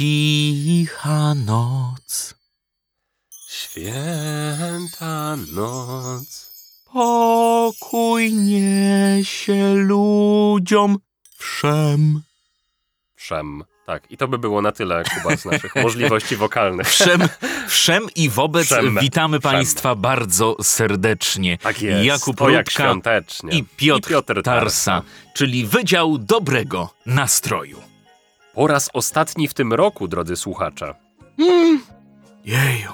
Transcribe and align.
cicha 0.00 1.34
noc. 1.34 2.34
Święta 3.48 5.36
noc. 5.52 6.50
Pokój 6.92 8.32
niesie 8.32 9.74
ludziom 9.74 10.98
wszem. 11.36 12.22
Wszem. 13.14 13.64
Tak, 13.86 14.10
i 14.10 14.16
to 14.16 14.28
by 14.28 14.38
było 14.38 14.62
na 14.62 14.72
tyle, 14.72 15.02
Kuba, 15.04 15.36
z 15.36 15.44
naszych 15.44 15.76
możliwości 15.84 16.36
wokalnych. 16.36 16.88
Wszem, 16.88 17.20
wszem 17.68 18.06
i 18.16 18.28
wobec 18.28 18.66
Wszem. 18.66 18.98
witamy 19.00 19.38
Wszem. 19.40 19.52
Państwa 19.52 19.94
bardzo 19.94 20.56
serdecznie. 20.62 21.58
Tak 21.58 21.82
jest. 21.82 22.04
Jakub 22.04 22.42
o, 22.42 22.50
jak 22.50 22.66
i 23.50 23.64
Piotr, 23.76 24.08
I 24.08 24.08
Piotr 24.08 24.42
Tarsa, 24.42 25.02
czyli 25.34 25.66
Wydział 25.66 26.18
Dobrego 26.18 26.90
Nastroju. 27.06 27.89
Po 28.54 28.66
raz 28.66 28.90
ostatni 28.92 29.48
w 29.48 29.54
tym 29.54 29.72
roku, 29.72 30.08
drodzy 30.08 30.36
słuchacze. 30.36 30.94
Jeju, 32.44 32.90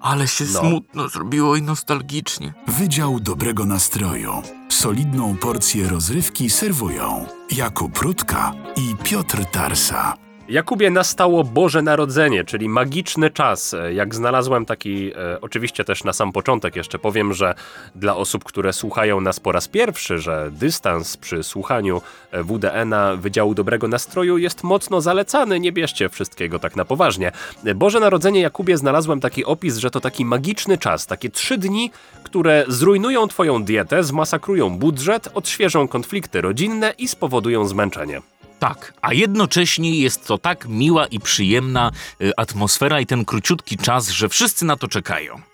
ale 0.00 0.28
się 0.28 0.44
No. 0.52 0.60
smutno 0.60 1.08
zrobiło 1.08 1.56
i 1.56 1.62
nostalgicznie. 1.62 2.54
Wydział 2.66 3.20
Dobrego 3.20 3.64
Nastroju. 3.64 4.32
Solidną 4.68 5.36
porcję 5.36 5.88
rozrywki 5.88 6.50
serwują 6.50 7.26
Jakub 7.56 7.98
Rutka 7.98 8.52
i 8.76 8.96
Piotr 9.04 9.44
Tarsa. 9.44 10.14
Jakubie 10.48 10.90
nastało 10.90 11.44
Boże 11.44 11.82
Narodzenie, 11.82 12.44
czyli 12.44 12.68
magiczny 12.68 13.30
czas. 13.30 13.74
Jak 13.94 14.14
znalazłem 14.14 14.66
taki, 14.66 15.12
e, 15.12 15.40
oczywiście 15.40 15.84
też 15.84 16.04
na 16.04 16.12
sam 16.12 16.32
początek 16.32 16.76
jeszcze 16.76 16.98
powiem, 16.98 17.34
że 17.34 17.54
dla 17.94 18.16
osób, 18.16 18.44
które 18.44 18.72
słuchają 18.72 19.20
nas 19.20 19.40
po 19.40 19.52
raz 19.52 19.68
pierwszy, 19.68 20.18
że 20.18 20.50
dystans 20.52 21.16
przy 21.16 21.42
słuchaniu 21.42 22.02
e, 22.30 22.42
WDN-a 22.42 23.16
Wydziału 23.16 23.54
Dobrego 23.54 23.88
Nastroju 23.88 24.38
jest 24.38 24.64
mocno 24.64 25.00
zalecany, 25.00 25.60
nie 25.60 25.72
bierzcie 25.72 26.08
wszystkiego 26.08 26.58
tak 26.58 26.76
na 26.76 26.84
poważnie. 26.84 27.32
E, 27.64 27.74
Boże 27.74 28.00
Narodzenie 28.00 28.40
Jakubie 28.40 28.76
znalazłem 28.76 29.20
taki 29.20 29.44
opis, 29.44 29.76
że 29.76 29.90
to 29.90 30.00
taki 30.00 30.24
magiczny 30.24 30.78
czas, 30.78 31.06
takie 31.06 31.30
trzy 31.30 31.58
dni, 31.58 31.90
które 32.22 32.64
zrujnują 32.68 33.28
twoją 33.28 33.64
dietę, 33.64 34.04
zmasakrują 34.04 34.78
budżet, 34.78 35.28
odświeżą 35.34 35.88
konflikty 35.88 36.40
rodzinne 36.40 36.94
i 36.98 37.08
spowodują 37.08 37.68
zmęczenie. 37.68 38.20
Tak, 38.58 38.92
a 39.02 39.12
jednocześnie 39.12 40.00
jest 40.00 40.26
to 40.26 40.38
tak 40.38 40.68
miła 40.68 41.06
i 41.06 41.20
przyjemna 41.20 41.90
y, 42.20 42.32
atmosfera 42.36 43.00
i 43.00 43.06
ten 43.06 43.24
króciutki 43.24 43.76
czas, 43.76 44.08
że 44.08 44.28
wszyscy 44.28 44.64
na 44.64 44.76
to 44.76 44.88
czekają. 44.88 45.47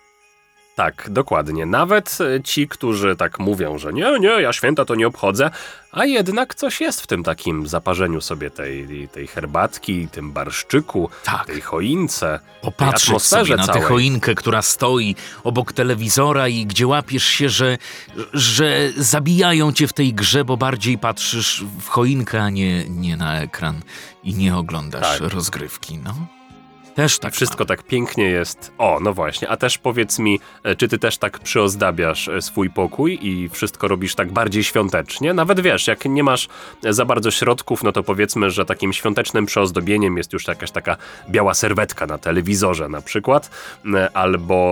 Tak, 0.75 1.07
dokładnie. 1.11 1.67
Nawet 1.67 2.19
e, 2.21 2.43
ci, 2.43 2.69
którzy 2.69 3.17
tak 3.17 3.39
mówią, 3.39 3.79
że 3.79 3.93
nie, 3.93 4.19
nie, 4.21 4.29
ja 4.29 4.53
święta 4.53 4.85
to 4.85 4.95
nie 4.95 5.07
obchodzę, 5.07 5.51
a 5.93 6.05
jednak 6.05 6.55
coś 6.55 6.81
jest 6.81 7.01
w 7.03 7.07
tym 7.07 7.25
takim 7.25 7.67
zaparzeniu 7.67 8.21
sobie 8.21 8.51
tej, 8.51 9.09
tej 9.09 9.27
herbatki, 9.27 10.09
tym 10.09 10.33
barszczyku, 10.33 11.11
Tak. 11.25 11.47
tej 11.47 11.61
choince, 11.61 12.39
tej 12.39 12.61
Popatrzeć 12.63 13.09
atmosferze 13.09 13.57
sobie 13.57 13.67
na 13.67 13.73
tę 13.73 13.81
choinkę, 13.81 14.35
która 14.35 14.63
stoi 14.63 15.17
obok 15.45 15.73
telewizora 15.73 16.49
i 16.49 16.67
gdzie 16.67 16.87
łapiesz 16.87 17.25
się, 17.25 17.49
że, 17.49 17.79
że 18.33 18.91
zabijają 18.97 19.73
cię 19.73 19.89
w 19.89 19.93
tej 19.93 20.15
grze, 20.15 20.45
bo 20.45 20.57
bardziej 20.57 20.99
patrzysz 20.99 21.65
w 21.81 21.89
choinkę, 21.89 22.43
a 22.43 22.51
nie, 22.51 22.89
nie 22.89 23.17
na 23.17 23.41
ekran 23.41 23.81
i 24.25 24.35
nie 24.35 24.57
oglądasz 24.57 25.19
Tak. 25.19 25.33
rozgrywki, 25.33 25.99
no. 25.99 26.15
Też 26.95 27.19
tak 27.19 27.35
Wszystko 27.35 27.65
tak 27.65 27.83
pięknie 27.83 28.25
jest. 28.25 28.73
O, 28.79 28.99
no 29.01 29.15
właśnie. 29.15 29.49
A 29.49 29.57
też 29.57 29.79
powiedz 29.79 30.19
mi, 30.19 30.41
e, 30.63 30.77
czy 30.77 30.89
ty 30.89 30.99
też 30.99 31.19
tak 31.19 31.39
przyozdabiasz 31.39 32.29
e, 32.29 32.43
swój 32.43 32.71
pokój 32.71 33.19
i 33.23 33.49
wszystko 33.49 33.89
robisz 33.89 34.15
tak 34.15 34.33
bardziej 34.33 34.65
świątecznie? 34.65 35.35
Nawet 35.35 35.61
wiesz, 35.61 35.87
jak 35.87 36.05
nie 36.05 36.23
masz 36.23 36.49
za 36.91 37.05
bardzo 37.05 37.31
środków, 37.31 37.83
no 37.83 37.93
to 37.93 38.03
powiedzmy, 38.03 38.51
że 38.51 38.65
takim 38.65 38.93
świątecznym 38.93 39.47
przyozdobieniem 39.47 40.17
jest 40.17 40.33
już 40.33 40.49
jakaś 40.49 40.71
taka 40.71 40.97
biała 41.29 41.55
serwetka 41.55 42.07
na 42.07 42.19
telewizorze 42.19 42.89
na 42.89 43.01
przykład, 43.01 43.51
e, 43.95 44.17
albo 44.17 44.65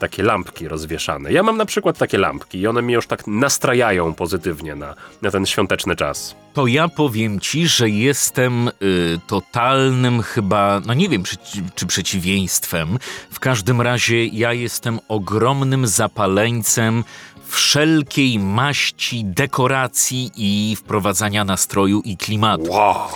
takie 0.00 0.22
lampki 0.22 0.68
rozwieszane. 0.68 1.32
Ja 1.32 1.42
mam 1.42 1.56
na 1.56 1.64
przykład 1.64 1.98
takie 1.98 2.18
lampki 2.18 2.60
i 2.60 2.66
one 2.66 2.82
mnie 2.82 2.94
już 2.94 3.06
tak 3.06 3.26
nastrajają 3.26 4.14
pozytywnie 4.14 4.74
na, 4.74 4.94
na 5.22 5.30
ten 5.30 5.46
świąteczny 5.46 5.96
czas. 5.96 6.36
To 6.56 6.66
ja 6.66 6.88
powiem 6.88 7.40
ci, 7.40 7.68
że 7.68 7.90
jestem 7.90 8.68
y, 8.68 8.72
totalnym 9.26 10.22
chyba, 10.22 10.80
no 10.86 10.94
nie 10.94 11.08
wiem 11.08 11.25
czy 11.74 11.86
przeciwieństwem. 11.86 12.98
W 13.30 13.40
każdym 13.40 13.80
razie 13.80 14.26
ja 14.26 14.52
jestem 14.52 15.00
ogromnym 15.08 15.86
zapaleńcem 15.86 17.04
wszelkiej 17.48 18.38
maści 18.38 19.24
dekoracji 19.24 20.30
i 20.36 20.76
wprowadzania 20.76 21.44
nastroju 21.44 22.00
i 22.00 22.16
klimatu. 22.16 22.72
Wow! 22.72 23.08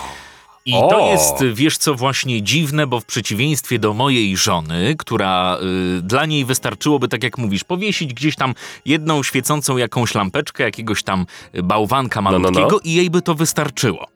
I 0.65 0.73
O! 0.73 0.87
to 0.89 0.99
jest, 1.11 1.43
wiesz 1.53 1.77
co, 1.77 1.95
właśnie 1.95 2.41
dziwne, 2.41 2.87
bo 2.87 2.99
w 2.99 3.05
przeciwieństwie 3.05 3.79
do 3.79 3.93
mojej 3.93 4.37
żony, 4.37 4.95
która 4.97 5.57
y, 5.97 6.01
dla 6.01 6.25
niej 6.25 6.45
wystarczyłoby, 6.45 7.07
tak 7.07 7.23
jak 7.23 7.37
mówisz, 7.37 7.63
powiesić 7.63 8.13
gdzieś 8.13 8.35
tam 8.35 8.53
jedną 8.85 9.23
świecącą 9.23 9.77
jakąś 9.77 10.15
lampeczkę, 10.15 10.63
jakiegoś 10.63 11.03
tam 11.03 11.25
y, 11.55 11.63
bałwanka 11.63 12.21
no, 12.21 12.31
no. 12.31 12.39
malutkiego 12.39 12.79
i 12.83 12.93
jej 12.93 13.09
by 13.09 13.21
to 13.21 13.35
wystarczyło. 13.35 14.07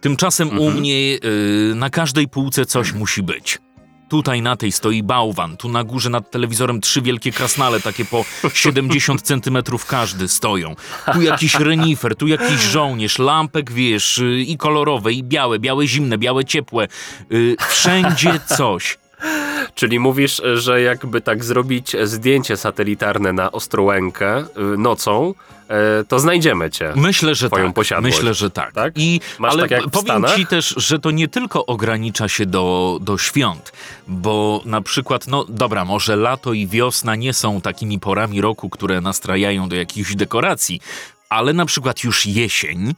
Tymczasem 0.00 0.48
u 0.48 0.52
Mhm. 0.52 0.78
mnie 0.80 0.92
y, 0.92 1.72
na 1.74 1.90
każdej 1.90 2.28
półce 2.28 2.66
coś 2.66 2.92
musi 2.92 3.22
być. 3.22 3.58
Tutaj 4.08 4.42
na 4.42 4.56
tej 4.56 4.72
stoi 4.72 5.02
bałwan, 5.02 5.56
tu 5.56 5.68
na 5.68 5.84
górze 5.84 6.10
nad 6.10 6.30
telewizorem 6.30 6.80
trzy 6.80 7.02
wielkie 7.02 7.32
krasnale, 7.32 7.80
takie 7.80 8.04
po 8.04 8.24
70 8.54 9.22
centymetrów 9.22 9.86
każdy 9.86 10.28
stoją. 10.28 10.76
Tu 11.12 11.22
jakiś 11.22 11.54
renifer, 11.54 12.16
tu 12.16 12.26
jakiś 12.26 12.60
żołnierz, 12.60 13.18
lampek 13.18 13.72
wiesz, 13.72 14.18
y, 14.18 14.40
i 14.40 14.56
kolorowe, 14.56 15.12
i 15.12 15.22
białe, 15.24 15.58
białe 15.58 15.86
zimne, 15.86 16.18
białe 16.18 16.44
ciepłe. 16.44 16.88
Y, 17.32 17.56
Wszędzie 17.68 18.40
coś. 18.56 18.98
Czyli 19.76 19.98
mówisz, 19.98 20.42
że 20.54 20.80
jakby 20.80 21.20
tak 21.20 21.44
zrobić 21.44 21.96
zdjęcie 22.02 22.56
satelitarne 22.56 23.32
na 23.32 23.52
Ostrołękę 23.52 24.40
y, 24.40 24.44
nocą, 24.78 25.34
e, 25.68 26.04
to 26.04 26.18
znajdziemy 26.18 26.70
cię. 26.70 26.92
Myślę, 26.96 27.34
że 27.34 27.48
Twoją 27.48 27.66
tak. 27.66 27.74
posiadłość. 27.74 28.16
Myślę, 28.16 28.34
że 28.34 28.50
tak. 28.50 28.72
Tak? 28.72 28.92
I, 28.96 29.20
Masz 29.38 29.52
ale 29.52 29.68
tak 29.68 29.82
powiem 29.90 30.06
Stanach? 30.06 30.36
ci 30.36 30.46
też, 30.46 30.74
że 30.76 30.98
to 30.98 31.10
nie 31.10 31.28
tylko 31.28 31.66
ogranicza 31.66 32.28
się 32.28 32.46
do, 32.46 32.98
do 33.00 33.18
świąt, 33.18 33.72
bo 34.08 34.62
na 34.64 34.80
przykład, 34.80 35.26
no 35.26 35.44
dobra, 35.48 35.84
może 35.84 36.16
lato 36.16 36.52
i 36.52 36.66
wiosna 36.66 37.16
nie 37.16 37.32
są 37.32 37.60
takimi 37.60 38.00
porami 38.00 38.40
roku, 38.40 38.70
które 38.70 39.00
nastrajają 39.00 39.68
do 39.68 39.76
jakichś 39.76 40.14
dekoracji, 40.14 40.80
ale 41.28 41.52
na 41.52 41.66
przykład 41.66 42.04
już 42.04 42.26
jesień, 42.26 42.94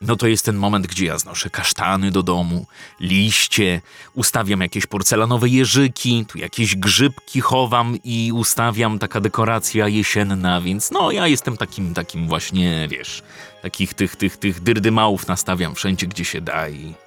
no 0.00 0.16
to 0.16 0.26
jest 0.26 0.44
ten 0.44 0.56
moment, 0.56 0.86
gdzie 0.86 1.06
ja 1.06 1.18
znoszę 1.18 1.50
kasztany 1.50 2.10
do 2.10 2.22
domu, 2.22 2.66
liście, 3.00 3.80
ustawiam 4.14 4.60
jakieś 4.60 4.86
porcelanowe 4.86 5.48
jeżyki, 5.48 6.26
tu 6.28 6.38
jakieś 6.38 6.76
grzybki 6.76 7.40
chowam 7.40 7.98
i 8.04 8.32
ustawiam 8.34 8.98
taka 8.98 9.20
dekoracja 9.20 9.88
jesienna, 9.88 10.60
więc 10.60 10.90
no 10.90 11.10
ja 11.10 11.26
jestem 11.26 11.56
takim, 11.56 11.94
takim 11.94 12.28
właśnie, 12.28 12.88
wiesz, 12.90 13.22
takich 13.62 13.94
tych, 13.94 14.16
tych, 14.16 14.36
tych 14.36 14.60
dyrdymałów 14.60 15.28
nastawiam 15.28 15.74
wszędzie, 15.74 16.06
gdzie 16.06 16.24
się 16.24 16.40
da 16.40 16.68
i... 16.68 17.05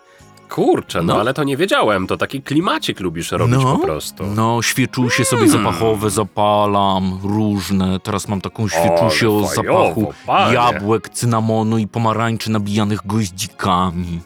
Kurczę, 0.50 1.02
no, 1.02 1.14
No. 1.14 1.20
ale 1.20 1.34
to 1.34 1.44
nie 1.44 1.58
wiedziałem. 1.58 2.08
To 2.08 2.18
taki 2.18 2.42
klimacik 2.42 3.00
lubisz 3.00 3.32
robić 3.32 3.64
po 3.64 3.78
prostu. 3.78 4.24
No, 4.26 4.62
świeczusie 4.62 5.26
sobie 5.26 5.48
Hmm. 5.48 5.64
zapachowe 5.64 6.10
zapalam, 6.10 7.20
różne. 7.24 8.00
Teraz 8.00 8.28
mam 8.28 8.42
taką 8.42 8.68
świeczusię 8.68 9.30
o 9.30 9.48
zapachu 9.48 10.14
panie. 10.26 10.54
jabłek, 10.54 11.10
cynamonu 11.10 11.78
i 11.78 11.88
pomarańczy 11.88 12.52
nabijanych 12.52 13.00
goździkami. 13.06 14.20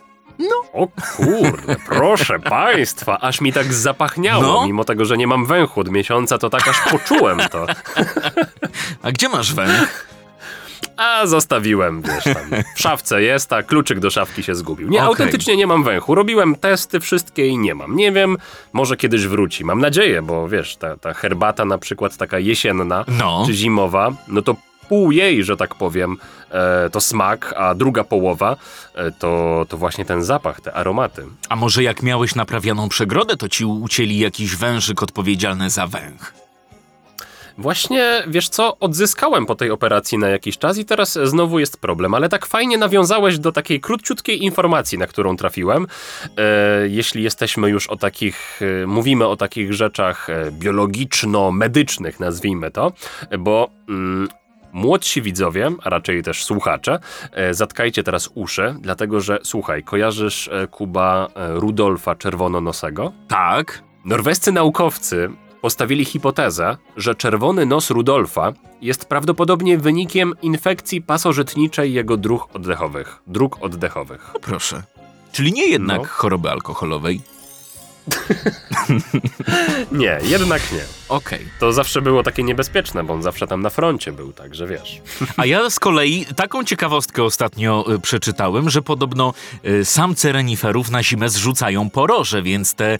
O 0.73 0.87
kurde, 1.17 1.75
proszę 1.87 2.39
państwa, 2.39 3.19
aż 3.19 3.41
mi 3.41 3.53
tak 3.53 3.73
zapachniało, 3.73 4.43
No. 4.43 4.65
mimo 4.65 4.83
tego, 4.83 5.05
że 5.05 5.17
nie 5.17 5.27
mam 5.27 5.45
węchu 5.45 5.79
od 5.81 5.89
miesiąca, 5.89 6.37
to 6.37 6.49
tak 6.49 6.67
aż 6.67 6.79
poczułem 6.91 7.39
to. 7.51 7.65
A 9.03 9.11
gdzie 9.11 9.29
masz 9.29 9.53
węch? 9.53 10.07
A 10.97 11.25
zostawiłem, 11.27 12.01
wiesz, 12.01 12.23
tam 12.23 12.63
w 12.75 12.81
szafce 12.81 13.21
jest, 13.21 13.53
a 13.53 13.63
kluczyk 13.63 13.99
do 13.99 14.09
szafki 14.09 14.43
się 14.43 14.55
zgubił. 14.55 14.89
Nie, 14.89 14.97
Okej. 14.97 15.07
autentycznie 15.07 15.57
nie 15.57 15.67
mam 15.67 15.83
węchu. 15.83 16.15
Robiłem 16.15 16.55
testy 16.55 16.99
wszystkie 16.99 17.47
i 17.47 17.57
nie 17.57 17.75
mam. 17.75 17.95
Nie 17.95 18.11
wiem, 18.11 18.37
może 18.73 18.97
kiedyś 18.97 19.27
wróci. 19.27 19.65
Mam 19.65 19.81
nadzieję, 19.81 20.21
bo 20.21 20.47
wiesz, 20.49 20.75
ta, 20.75 20.97
ta 20.97 21.13
herbata 21.13 21.65
na 21.65 21.77
przykład 21.77 22.17
taka 22.17 22.39
jesienna 22.39 23.05
No. 23.07 23.43
czy 23.47 23.53
zimowa, 23.53 24.11
no 24.27 24.41
to 24.41 24.55
pół 24.89 25.11
jej, 25.11 25.43
że 25.43 25.57
tak 25.57 25.75
powiem, 25.75 26.17
e, 26.51 26.89
to 26.89 27.01
smak, 27.01 27.53
a 27.57 27.75
druga 27.75 28.03
połowa 28.03 28.55
e, 28.95 29.11
to, 29.11 29.65
to 29.69 29.77
właśnie 29.77 30.05
ten 30.05 30.23
zapach, 30.23 30.61
te 30.61 30.73
aromaty. 30.73 31.25
A 31.49 31.55
może 31.55 31.83
jak 31.83 32.03
miałeś 32.03 32.35
naprawianą 32.35 32.89
przegrodę, 32.89 33.37
to 33.37 33.49
ci 33.49 33.65
ucięli 33.65 34.17
jakiś 34.19 34.55
wężyk 34.55 35.03
odpowiedzialny 35.03 35.69
za 35.69 35.87
węch? 35.87 36.33
Właśnie, 37.57 38.23
wiesz 38.27 38.49
co, 38.49 38.79
odzyskałem 38.79 39.45
po 39.45 39.55
tej 39.55 39.71
operacji 39.71 40.17
na 40.17 40.29
jakiś 40.29 40.57
czas 40.57 40.77
i 40.77 40.85
teraz 40.85 41.19
znowu 41.23 41.59
jest 41.59 41.81
problem, 41.81 42.13
ale 42.13 42.29
tak 42.29 42.45
fajnie 42.45 42.77
nawiązałeś 42.77 43.39
do 43.39 43.51
takiej 43.51 43.79
króciutkiej 43.79 44.43
informacji, 44.43 44.97
na 44.97 45.07
którą 45.07 45.37
trafiłem. 45.37 45.87
E, 46.37 46.87
jeśli 46.87 47.23
jesteśmy 47.23 47.69
już 47.69 47.87
o 47.87 47.95
takich, 47.95 48.59
e, 48.83 48.87
mówimy 48.87 49.27
o 49.27 49.35
takich 49.35 49.73
rzeczach 49.73 50.29
e, 50.29 50.51
biologiczno-medycznych, 50.51 52.19
nazwijmy 52.19 52.71
to, 52.71 52.91
bo 53.39 53.69
mm, 53.89 54.27
Młodsi 54.73 55.21
widzowie, 55.21 55.71
a 55.83 55.89
raczej 55.89 56.23
też 56.23 56.43
słuchacze, 56.43 56.99
e, 57.31 57.53
zatkajcie 57.53 58.03
teraz 58.03 58.29
uszy, 58.35 58.75
dlatego 58.79 59.21
że 59.21 59.39
słuchaj, 59.43 59.83
kojarzysz 59.83 60.49
Kuba 60.71 61.27
Rudolfa 61.35 62.15
Czerwononosego? 62.15 63.11
Tak. 63.27 63.83
Norwescy 64.05 64.51
naukowcy 64.51 65.29
postawili 65.63 66.05
hipotezę, 66.05 66.77
że 66.97 67.15
czerwony 67.15 67.65
nos 67.65 67.89
Rudolfa 67.89 68.53
jest 68.81 69.05
prawdopodobnie 69.05 69.77
wynikiem 69.77 70.33
infekcji 70.41 71.01
pasożytniczej 71.01 71.93
jego 71.93 72.17
dróg 72.17 72.55
oddechowych. 72.55 73.19
Dróg 73.27 73.57
oddechowych. 73.61 74.31
No 74.33 74.39
proszę. 74.39 74.83
Czyli 75.31 75.53
nie 75.53 75.67
jednak 75.67 76.01
No. 76.01 76.07
choroby 76.07 76.49
alkoholowej. 76.49 77.21
Nie, 79.91 80.19
jednak 80.23 80.71
nie. 80.71 80.81
Okej. 81.09 81.47
To 81.59 81.73
zawsze 81.73 82.01
było 82.01 82.23
takie 82.23 82.43
niebezpieczne, 82.43 83.03
bo 83.03 83.13
on 83.13 83.23
zawsze 83.23 83.47
tam 83.47 83.61
na 83.61 83.69
froncie 83.69 84.11
był, 84.11 84.33
także 84.33 84.67
wiesz. 84.67 85.01
A 85.37 85.45
ja 85.45 85.69
z 85.69 85.79
kolei 85.79 86.25
taką 86.35 86.63
ciekawostkę 86.63 87.23
ostatnio 87.23 87.85
y, 87.93 87.99
przeczytałem, 87.99 88.69
że 88.69 88.81
podobno 88.81 89.33
y, 89.65 89.85
samce 89.85 90.31
reniferów 90.31 90.89
na 90.89 91.03
zimę 91.03 91.29
zrzucają 91.29 91.89
poroże, 91.89 92.41
więc 92.41 92.73
te 92.75 92.93
y, 92.95 92.99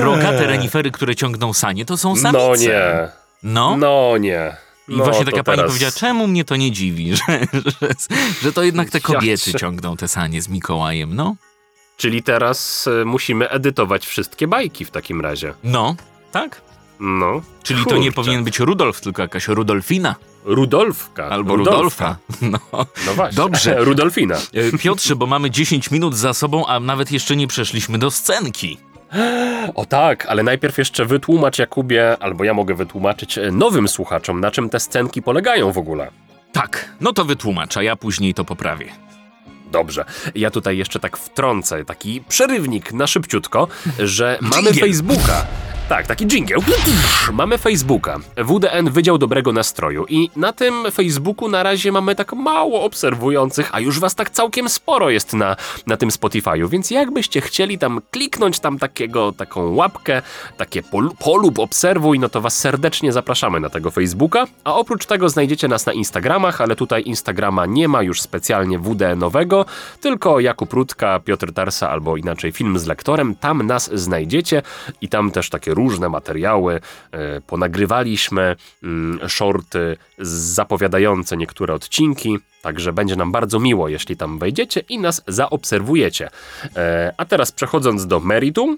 rogate 0.00 0.46
renifery, 0.46 0.90
które 0.90 1.16
ciągną 1.16 1.52
sanie, 1.52 1.84
to 1.84 1.96
są 1.96 2.16
samice. 2.16 2.38
No 2.48 2.56
nie. 2.56 3.08
No. 3.42 3.76
No 3.76 4.14
nie. 4.18 4.56
I 4.88 4.96
No, 4.96 5.04
właśnie 5.04 5.24
taka 5.24 5.44
pani 5.44 5.56
teraz- 5.56 5.70
powiedziała, 5.70 5.92
czemu 5.92 6.26
mnie 6.26 6.44
to 6.44 6.56
nie 6.56 6.72
dziwi, 6.72 7.12
że, 7.16 7.40
że, 7.80 7.88
że 8.42 8.52
to 8.52 8.62
jednak 8.62 8.90
te 8.90 9.00
kobiety 9.00 9.50
Ja 9.50 9.58
ciągną 9.58 9.96
te 9.96 10.08
sanie 10.08 10.42
z 10.42 10.48
Mikołajem, 10.48 11.14
no. 11.14 11.36
Czyli 12.00 12.22
teraz 12.22 12.86
y, 12.86 13.04
musimy 13.04 13.48
edytować 13.48 14.06
wszystkie 14.06 14.48
bajki 14.48 14.84
w 14.84 14.90
takim 14.90 15.20
razie. 15.20 15.54
No, 15.64 15.96
tak? 16.32 16.60
No. 17.00 17.42
Czyli 17.62 17.84
to 17.84 17.90
nie 17.96 18.02
Kurczę. 18.02 18.12
powinien 18.12 18.44
być 18.44 18.58
Rudolf, 18.58 19.00
tylko 19.00 19.22
jakaś 19.22 19.48
Rudolfina 19.48 20.14
Rudolfka. 20.44 21.28
albo 21.28 21.56
Rudolfka. 21.56 22.16
Rudolfa. 22.40 22.58
No. 22.72 22.86
No 23.06 23.14
właśnie. 23.14 23.36
Dobrze. 23.36 23.76
Rudolfina. 23.84 24.36
E, 24.74 24.78
Piotrze, 24.78 25.16
bo 25.16 25.26
mamy 25.26 25.50
10 25.50 25.90
minut 25.90 26.16
za 26.16 26.34
sobą, 26.34 26.66
a 26.66 26.80
nawet 26.80 27.12
jeszcze 27.12 27.36
nie 27.36 27.46
przeszliśmy 27.46 27.98
do 27.98 28.10
scenki. 28.10 28.78
O 29.74 29.84
tak, 29.86 30.26
ale 30.26 30.42
najpierw 30.42 30.78
jeszcze 30.78 31.04
wytłumacz 31.04 31.58
Jakubie, 31.58 32.16
albo 32.20 32.44
ja 32.44 32.54
mogę 32.54 32.74
wytłumaczyć 32.74 33.38
e, 33.38 33.50
nowym 33.52 33.88
słuchaczom, 33.88 34.40
na 34.40 34.50
czym 34.50 34.70
te 34.70 34.80
scenki 34.80 35.22
polegają 35.22 35.72
w 35.72 35.78
ogóle. 35.78 36.10
Tak, 36.52 36.94
no 37.00 37.12
to 37.12 37.24
wytłumacz, 37.24 37.76
a 37.76 37.82
ja 37.82 37.96
później 37.96 38.34
to 38.34 38.44
poprawię. 38.44 39.09
Dobrze. 39.70 40.04
Ja 40.34 40.50
tutaj 40.50 40.78
jeszcze 40.78 41.00
tak 41.00 41.16
wtrącę 41.16 41.84
taki 41.84 42.20
przerywnik 42.28 42.92
na 42.92 43.06
szybciutko, 43.06 43.68
że 43.98 44.38
mamy. 44.40 44.74
Facebooka. 44.74 45.46
Tak, 45.90 46.06
taki 46.06 46.26
jingle. 46.26 46.56
Mamy 47.32 47.58
Facebooka. 47.58 48.18
WDN 48.36 48.90
Wydział 48.90 49.18
Dobrego 49.18 49.52
Nastroju. 49.52 50.06
I 50.08 50.30
na 50.36 50.52
tym 50.52 50.74
Facebooku 50.92 51.48
na 51.48 51.62
razie 51.62 51.92
mamy 51.92 52.14
tak 52.14 52.32
mało 52.32 52.82
obserwujących, 52.82 53.68
a 53.72 53.80
już 53.80 54.00
was 54.00 54.14
tak 54.14 54.30
całkiem 54.30 54.68
sporo 54.68 55.10
jest 55.10 55.32
na, 55.32 55.56
na 55.86 55.96
tym 55.96 56.08
Spotify'u. 56.08 56.68
Więc 56.68 56.90
jakbyście 56.90 57.40
chcieli 57.40 57.78
tam 57.78 58.00
kliknąć 58.10 58.60
tam 58.60 58.78
takiego, 58.78 59.32
taką 59.32 59.74
łapkę, 59.74 60.22
takie 60.56 60.82
pol, 60.82 61.10
polub, 61.18 61.58
obserwuj, 61.58 62.18
no 62.18 62.28
to 62.28 62.40
was 62.40 62.58
serdecznie 62.58 63.12
zapraszamy 63.12 63.60
na 63.60 63.70
tego 63.70 63.90
Facebooka. 63.90 64.46
A 64.64 64.74
oprócz 64.74 65.06
tego 65.06 65.28
znajdziecie 65.28 65.68
nas 65.68 65.86
na 65.86 65.92
Instagramach, 65.92 66.60
ale 66.60 66.76
tutaj 66.76 67.02
Instagrama 67.06 67.66
nie 67.66 67.88
ma 67.88 68.02
już 68.02 68.20
specjalnie 68.20 68.78
WD-nowego, 68.78 69.64
tylko 70.00 70.40
Jakub 70.40 70.72
Rutka, 70.72 71.20
Piotr 71.20 71.52
Tarsa 71.52 71.90
albo 71.90 72.16
inaczej 72.16 72.52
film 72.52 72.78
z 72.78 72.86
lektorem. 72.86 73.34
Tam 73.34 73.66
nas 73.66 73.90
znajdziecie 73.94 74.62
i 75.00 75.08
tam 75.08 75.30
też 75.30 75.50
takie 75.50 75.74
różne 75.80 76.08
materiały 76.08 76.80
e, 77.12 77.40
ponagrywaliśmy, 77.40 78.56
mm, 78.82 79.28
shorty 79.28 79.96
zapowiadające 80.18 81.36
niektóre 81.36 81.74
odcinki. 81.74 82.38
Także 82.62 82.92
będzie 82.92 83.16
nam 83.16 83.32
bardzo 83.32 83.60
miło, 83.60 83.88
jeśli 83.88 84.16
tam 84.16 84.38
wejdziecie 84.38 84.80
i 84.88 84.98
nas 84.98 85.22
zaobserwujecie. 85.26 86.30
E, 86.76 87.14
a 87.16 87.24
teraz 87.24 87.52
przechodząc 87.52 88.06
do 88.06 88.20
meritum, 88.20 88.76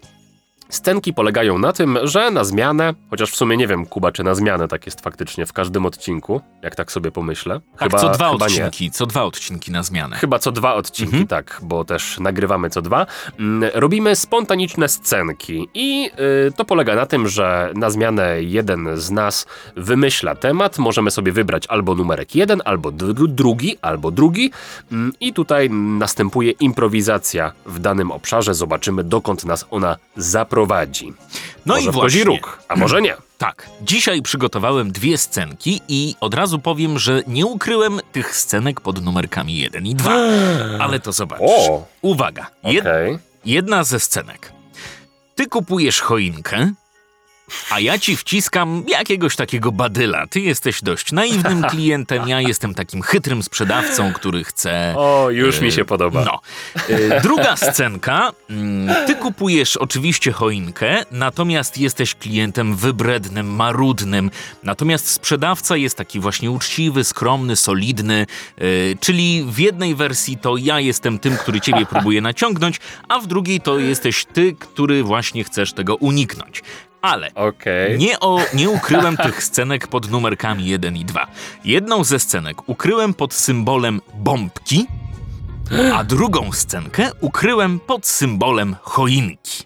Scenki 0.72 1.12
polegają 1.14 1.58
na 1.58 1.72
tym, 1.72 1.98
że 2.02 2.30
na 2.30 2.44
zmianę, 2.44 2.94
chociaż 3.10 3.30
w 3.30 3.36
sumie 3.36 3.56
nie 3.56 3.66
wiem, 3.66 3.86
Kuba, 3.86 4.12
czy 4.12 4.24
na 4.24 4.34
zmianę 4.34 4.68
tak 4.68 4.86
jest 4.86 5.00
faktycznie 5.00 5.46
w 5.46 5.52
każdym 5.52 5.86
odcinku, 5.86 6.40
jak 6.62 6.76
tak 6.76 6.92
sobie 6.92 7.10
pomyślę. 7.10 7.60
Tak, 7.78 7.90
co 8.00 8.08
dwa 8.08 8.32
chyba 8.32 8.46
nie. 8.46 8.52
odcinki, 8.66 8.90
co 8.90 9.06
dwa 9.06 9.22
odcinki 9.24 9.70
na 9.70 9.82
zmianę. 9.82 10.16
Chyba 10.16 10.38
co 10.38 10.52
dwa 10.52 10.74
odcinki, 10.74 11.26
tak, 11.26 11.60
bo 11.62 11.84
też 11.84 12.18
nagrywamy 12.20 12.70
co 12.70 12.82
dwa. 12.82 13.06
Mm, 13.38 13.70
Robimy 13.74 14.16
spontaniczne 14.16 14.88
scenki 14.88 15.68
i 15.74 16.10
y, 16.48 16.52
to 16.56 16.64
polega 16.64 16.94
na 16.94 17.06
tym, 17.06 17.28
że 17.28 17.72
na 17.74 17.90
zmianę 17.90 18.42
jeden 18.42 18.88
z 18.96 19.10
nas 19.10 19.46
wymyśla 19.76 20.34
temat. 20.34 20.78
Możemy 20.78 21.10
sobie 21.10 21.32
wybrać 21.32 21.66
albo 21.66 21.94
numerek 21.94 22.34
jeden, 22.34 22.62
albo 22.64 22.88
dru- 22.90 23.28
drugi, 23.28 23.76
albo 23.82 24.10
drugi. 24.10 24.50
Mm, 24.92 25.12
I 25.20 25.32
tutaj 25.32 25.70
następuje 25.70 26.50
improwizacja 26.50 27.52
w 27.66 27.78
danym 27.78 28.10
obszarze. 28.10 28.54
Zobaczymy, 28.54 29.04
dokąd 29.04 29.44
nas 29.44 29.66
ona 29.70 29.96
zaprowadzi. 30.16 30.61
No 31.66 31.74
może 31.74 31.88
i 31.88 31.92
właśnie. 31.92 32.24
róg, 32.24 32.58
a 32.68 32.76
może 32.76 33.02
nie. 33.02 33.16
Tak, 33.42 33.68
dzisiaj 33.80 34.22
przygotowałem 34.22 34.92
dwie 34.92 35.18
scenki 35.18 35.80
i 35.88 36.14
od 36.20 36.34
razu 36.34 36.58
powiem, 36.58 36.98
że 36.98 37.22
nie 37.26 37.46
ukryłem 37.46 38.00
tych 38.12 38.36
scenek 38.36 38.80
pod 38.80 39.04
numerkami 39.04 39.58
1 39.58 39.86
i 39.86 39.94
2. 39.94 40.12
Ale 40.80 41.00
to 41.00 41.12
zobaczysz. 41.12 41.46
O. 41.48 41.86
Uwaga, 42.02 42.46
jed, 42.64 42.80
Okej. 42.80 43.18
jedna 43.44 43.84
ze 43.84 44.00
scenek. 44.00 44.52
Ty 45.34 45.46
kupujesz 45.46 46.00
choinkę, 46.00 46.72
a 47.70 47.80
ja 47.80 47.98
ci 47.98 48.16
wciskam 48.16 48.84
jakiegoś 48.88 49.36
takiego 49.36 49.72
badyla. 49.72 50.26
Ty 50.26 50.40
jesteś 50.40 50.82
dość 50.82 51.12
naiwnym 51.12 51.62
klientem, 51.70 52.28
ja 52.28 52.40
jestem 52.40 52.74
takim 52.74 53.02
chytrym 53.02 53.42
sprzedawcą, 53.42 54.12
który 54.12 54.44
chce... 54.44 54.94
O, 54.96 55.30
już 55.30 55.60
mi 55.60 55.72
się 55.72 55.84
podoba. 55.84 56.24
No. 56.24 56.40
E, 56.88 57.20
Druga 57.20 57.56
scenka. 57.56 58.32
Mm, 58.50 59.06
Ty 59.06 59.14
kupujesz 59.14 59.76
oczywiście 59.76 60.32
choinkę, 60.32 61.04
natomiast 61.10 61.78
jesteś 61.78 62.14
klientem 62.14 62.76
wybrednym, 62.76 63.54
marudnym. 63.54 64.30
Natomiast 64.62 65.08
sprzedawca 65.08 65.76
jest 65.76 65.96
taki 65.96 66.20
właśnie 66.20 66.50
uczciwy, 66.50 67.04
skromny, 67.04 67.56
solidny. 67.56 68.26
e, 68.58 68.62
Czyli 69.00 69.44
w 69.48 69.58
jednej 69.58 69.94
wersji 69.94 70.38
to 70.38 70.56
ja 70.56 70.80
jestem 70.80 71.18
tym, 71.18 71.36
który 71.36 71.60
ciebie 71.60 71.86
próbuje 71.92 72.20
naciągnąć, 72.20 72.80
a 73.08 73.20
w 73.20 73.26
drugiej 73.26 73.60
to 73.60 73.78
jesteś 73.78 74.24
ty, 74.32 74.56
który 74.58 75.02
właśnie 75.04 75.44
chcesz 75.44 75.72
tego 75.72 75.96
uniknąć. 75.96 76.62
Ale 77.02 77.34
Okej. 77.34 77.98
nie, 77.98 78.20
o, 78.20 78.38
nie 78.54 78.70
ukryłem 78.70 79.16
tych 79.16 79.44
scenek 79.44 79.86
pod 79.88 80.10
numerkami 80.10 80.66
1 80.66 80.96
i 80.96 81.04
2. 81.04 81.26
Jedną 81.64 82.04
ze 82.04 82.18
scenek 82.18 82.68
ukryłem 82.68 83.14
pod 83.14 83.34
symbolem 83.34 84.00
bombki, 84.14 84.86
a 85.94 86.04
drugą 86.04 86.52
scenkę 86.52 87.10
ukryłem 87.20 87.80
pod 87.80 88.06
symbolem 88.06 88.76
choinki. 88.82 89.64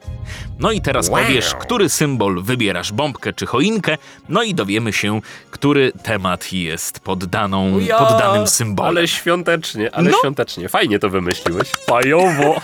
No 0.58 0.72
i 0.72 0.80
teraz 0.80 1.08
Wow. 1.08 1.22
powiesz, 1.22 1.54
który 1.54 1.88
symbol 1.88 2.42
wybierasz, 2.42 2.92
bombkę 2.92 3.32
czy 3.32 3.46
choinkę, 3.46 3.98
no 4.28 4.42
i 4.42 4.54
dowiemy 4.54 4.92
się, 4.92 5.20
który 5.50 5.92
temat 6.02 6.52
jest 6.52 7.00
pod, 7.00 7.24
daną, 7.24 7.78
Ja, 7.78 7.98
pod 7.98 8.08
danym 8.18 8.46
symbolem. 8.46 8.96
Ale 8.96 9.08
świątecznie, 9.08 9.94
ale 9.94 10.10
No. 10.10 10.18
świątecznie. 10.18 10.68
Fajnie 10.68 10.98
to 10.98 11.10
wymyśliłeś. 11.10 11.68
Fajowo. 11.68 12.60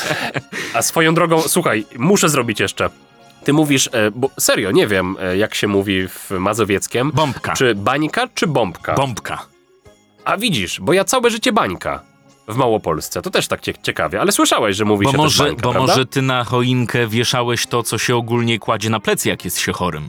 A 0.74 0.82
swoją 0.82 1.14
drogą, 1.14 1.42
słuchaj, 1.42 1.84
muszę 1.98 2.28
zrobić 2.28 2.60
jeszcze. 2.60 2.90
Ty 3.46 3.52
mówisz, 3.52 3.88
e, 3.92 4.10
bo 4.10 4.30
serio, 4.40 4.70
nie 4.70 4.86
wiem, 4.86 5.16
e, 5.20 5.36
jak 5.36 5.54
się 5.54 5.68
mówi 5.68 6.08
w 6.08 6.30
mazowieckiem. 6.30 7.12
Bombka. 7.14 7.52
Czy 7.52 7.74
bańka, 7.74 8.28
czy 8.34 8.46
bombka? 8.46 8.94
Bombka. 8.94 9.46
A 10.24 10.36
widzisz, 10.36 10.80
bo 10.80 10.92
ja 10.92 11.04
całe 11.04 11.30
życie 11.30 11.52
bańka. 11.52 12.02
W 12.48 12.56
Małopolsce. 12.56 13.22
To 13.22 13.30
też 13.30 13.48
tak 13.48 13.60
cie- 13.60 13.74
ciekawie, 13.82 14.20
ale 14.20 14.32
słyszałeś, 14.32 14.76
że 14.76 14.84
mówi 14.84 15.04
Bo, 15.04 15.10
się 15.12 15.16
może, 15.16 15.38
też 15.38 15.46
bańka, 15.46 15.62
bo 15.62 15.72
prawda? 15.72 15.92
może 15.92 16.06
ty 16.06 16.22
na 16.22 16.44
choinkę 16.44 17.06
wieszałeś 17.06 17.66
to, 17.66 17.82
co 17.82 17.98
się 17.98 18.16
ogólnie 18.16 18.58
kładzie 18.58 18.90
na 18.90 19.00
plecy, 19.00 19.28
jak 19.28 19.44
jest 19.44 19.58
się 19.58 19.72
chorym. 19.72 20.08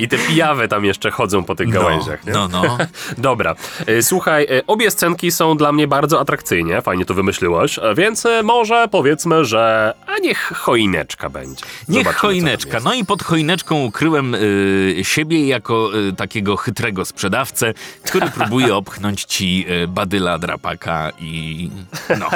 I 0.00 0.08
te 0.08 0.18
pijawy 0.18 0.68
tam 0.68 0.84
jeszcze 0.84 1.10
chodzą 1.10 1.44
po 1.44 1.54
tych 1.54 1.68
gałęziach, 1.68 2.24
nie? 2.26 2.32
No, 2.32 2.48
no. 2.48 2.78
Dobra, 3.18 3.54
E, 3.86 4.02
słuchaj, 4.02 4.44
e, 4.44 4.66
obie 4.66 4.90
scenki 4.90 5.32
są 5.32 5.56
dla 5.56 5.72
mnie 5.72 5.88
bardzo 5.88 6.20
atrakcyjnie, 6.20 6.82
fajnie 6.82 7.04
to 7.04 7.14
wymyśliłeś, 7.14 7.78
e, 7.78 7.94
więc 7.94 8.26
może 8.44 8.88
powiedzmy, 8.90 9.44
że 9.44 9.94
a 10.06 10.18
niech 10.18 10.52
choineczka 10.56 11.28
będzie. 11.28 11.64
Niech 11.88 12.04
Zobaczymy, 12.04 12.12
tam 12.12 12.20
choineczka. 12.20 12.80
No 12.84 12.94
i 12.94 13.04
pod 13.04 13.22
choineczką 13.22 13.84
ukryłem 13.84 14.34
y, 14.34 15.00
siebie 15.02 15.46
jako 15.46 15.98
y, 16.08 16.12
takiego 16.12 16.56
chytrego 16.56 17.04
sprzedawcę, 17.04 17.74
który 18.04 18.30
próbuje 18.36 18.76
opchnąć 18.76 19.24
ci 19.24 19.66
y, 19.84 19.88
badyla, 19.88 20.38
drapaka 20.38 21.10
i 21.20 21.70
no. 22.18 22.26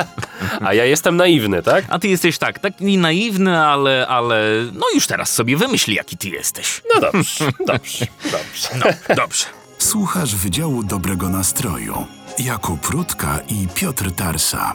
A 0.60 0.74
ja 0.74 0.84
jestem 0.84 1.16
naiwny, 1.16 1.62
tak? 1.62 1.84
A 1.88 1.98
ty 1.98 2.08
jesteś 2.08 2.38
tak, 2.38 2.58
taki 2.58 2.98
naiwny, 2.98 3.58
ale, 3.58 4.06
ale 4.08 4.42
no 4.72 4.86
już 4.94 5.06
teraz 5.06 5.32
sobie 5.32 5.56
wymyśl, 5.56 5.90
jaki 5.96 6.16
ty 6.16 6.28
jesteś. 6.28 6.82
No 6.94 7.00
dobrze, 7.00 7.44
dobrze, 7.66 8.06
dobrze. 8.24 8.68
No, 9.08 9.14
dobrze. 9.14 9.44
Słuchasz 9.78 10.36
Wydziału 10.36 10.82
Dobrego 10.82 11.28
Nastroju. 11.28 12.06
Jakub 12.38 12.86
Rutka 12.86 13.38
i 13.48 13.68
Piotr 13.74 14.12
Tarsa. 14.12 14.72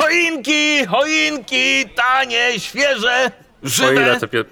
Choinki, 0.00 0.86
choinki, 0.86 1.84
tanie, 1.96 2.60
świeże, 2.60 3.30
O 3.84 3.92
ile 3.92 4.20
to 4.20 4.28
pie... 4.28 4.44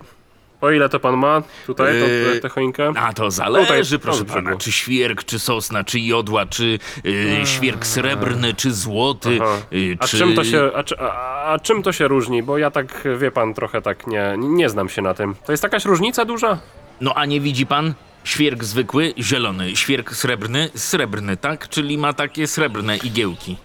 Po 0.62 0.71
ile 0.71 0.88
to 0.88 1.00
pan 1.00 1.16
ma 1.16 1.42
tutaj, 1.66 1.95
Yy, 1.99 2.40
tę 2.40 2.49
choinkę? 2.49 2.92
A 2.97 3.12
to 3.12 3.31
zależy, 3.31 3.99
Tutaj, 3.99 3.99
proszę 3.99 4.25
pana, 4.25 4.57
czy 4.57 4.73
świerk, 4.73 5.25
czy 5.25 5.38
sosna, 5.38 5.85
czy 5.85 6.00
jodła, 6.00 6.47
czy 6.47 6.78
y, 7.07 7.40
świerk 7.45 7.87
srebrny, 7.87 8.54
czy 8.54 8.73
złoty, 8.73 9.38
Aha. 9.42 9.59
y, 9.73 9.97
A 10.00 10.07
czy... 10.07 10.19
czym, 10.19 10.35
to 10.35 10.45
się, 10.45 10.71
a, 10.99 11.52
a 11.52 11.59
czym 11.59 11.83
to 11.83 11.92
się 11.92 12.09
różni? 12.09 12.42
Bo 12.42 12.59
ja 12.59 12.71
tak, 12.71 13.09
wie 13.19 13.31
pan, 13.31 13.54
trochę 13.54 13.83
tak 13.83 14.07
nie, 14.07 14.35
nie 14.38 14.69
znam 14.69 14.88
się 14.88 15.02
na 15.02 15.14
tym. 15.14 15.35
To 15.47 15.52
jest 15.52 15.62
jakaś 15.62 15.85
różnica 15.85 16.25
duża? 16.25 16.59
No 17.00 17.14
a 17.14 17.26
nie 17.26 17.40
widzi 17.40 17.66
pan? 17.66 17.95
Świerk 18.25 18.64
zwykły, 18.64 19.14
zielony, 19.19 19.76
świerk 19.76 20.14
srebrny, 20.14 20.69
srebrny, 20.75 21.37
tak? 21.37 21.69
Czyli 21.69 21.99
ma 21.99 22.12
takie 22.12 22.47
srebrne 22.47 22.97
igiełki. 22.97 23.57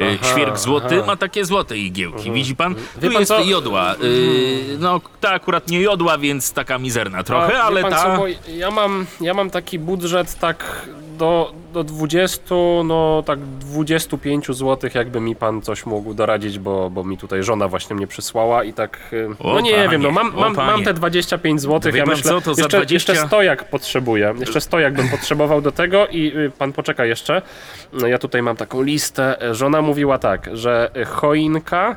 Y, 0.00 0.18
Aha, 0.22 0.32
Świerk 0.32 0.58
złoty 0.58 0.96
aha. 0.98 1.06
ma 1.06 1.16
takie 1.16 1.44
złote 1.44 1.78
igiełki, 1.78 2.32
widzi 2.32 2.56
pan? 2.56 2.74
Wie 2.74 3.08
tu 3.08 3.12
pan 3.12 3.20
jest 3.20 3.28
co? 3.28 3.40
jodła. 3.40 3.94
Y, 3.94 4.76
no 4.78 5.00
ta 5.20 5.30
akurat 5.30 5.68
nie 5.68 5.80
jodła, 5.80 6.18
więc 6.18 6.52
taka 6.52 6.78
mizerna 6.78 7.22
trochę, 7.22 7.58
A, 7.58 7.62
ale 7.62 7.82
pan 7.82 7.90
ta... 7.90 8.16
Co, 8.16 8.24
ja, 8.52 8.70
mam, 8.70 9.06
ja 9.20 9.34
mam 9.34 9.50
taki 9.50 9.78
budżet 9.78 10.38
tak 10.38 10.88
do, 11.18 11.52
do 11.72 11.84
20, 11.84 12.54
no 12.84 13.22
tak 13.26 13.38
25 13.40 14.46
zł, 14.46 14.90
jakby 14.94 15.20
mi 15.20 15.36
pan 15.36 15.62
coś 15.62 15.86
mógł 15.86 16.14
doradzić, 16.14 16.58
bo, 16.58 16.90
bo 16.90 17.04
mi 17.04 17.18
tutaj 17.18 17.42
żona 17.42 17.68
właśnie 17.68 17.96
mnie 17.96 18.06
przysłała 18.06 18.64
i 18.64 18.72
tak, 18.72 18.98
y, 19.12 19.28
no 19.28 19.52
O, 19.52 19.60
nie 19.60 19.74
panie, 19.74 19.88
wiem, 19.88 20.02
no 20.02 20.10
mam, 20.10 20.38
o, 20.38 20.40
mam, 20.40 20.54
panie. 20.54 20.72
mam 20.72 20.84
te 20.84 20.94
25 20.94 21.60
zł, 21.60 21.92
Wie 21.92 21.98
ja 21.98 22.04
pan 22.04 22.14
myślę, 22.14 22.30
co, 22.30 22.40
to 22.40 22.54
za 22.54 22.62
jeszcze, 22.62 22.76
20 22.76 23.12
jeszcze 23.12 23.26
stojak 23.26 23.70
potrzebuję, 23.70 24.34
jeszcze 24.40 24.60
stojak 24.60 24.94
bym 24.94 25.08
potrzebował 25.08 25.60
do 25.60 25.72
tego 25.72 26.06
i 26.06 26.36
y, 26.36 26.50
pan 26.58 26.72
poczeka 26.72 27.04
jeszcze, 27.04 27.42
no 27.92 28.06
ja 28.06 28.18
tutaj 28.18 28.42
mam 28.42 28.56
taką 28.56 28.82
listę, 28.82 29.36
żona 29.52 29.82
mówiła 29.82 30.18
tak, 30.18 30.48
że 30.52 30.90
choinka, 31.08 31.96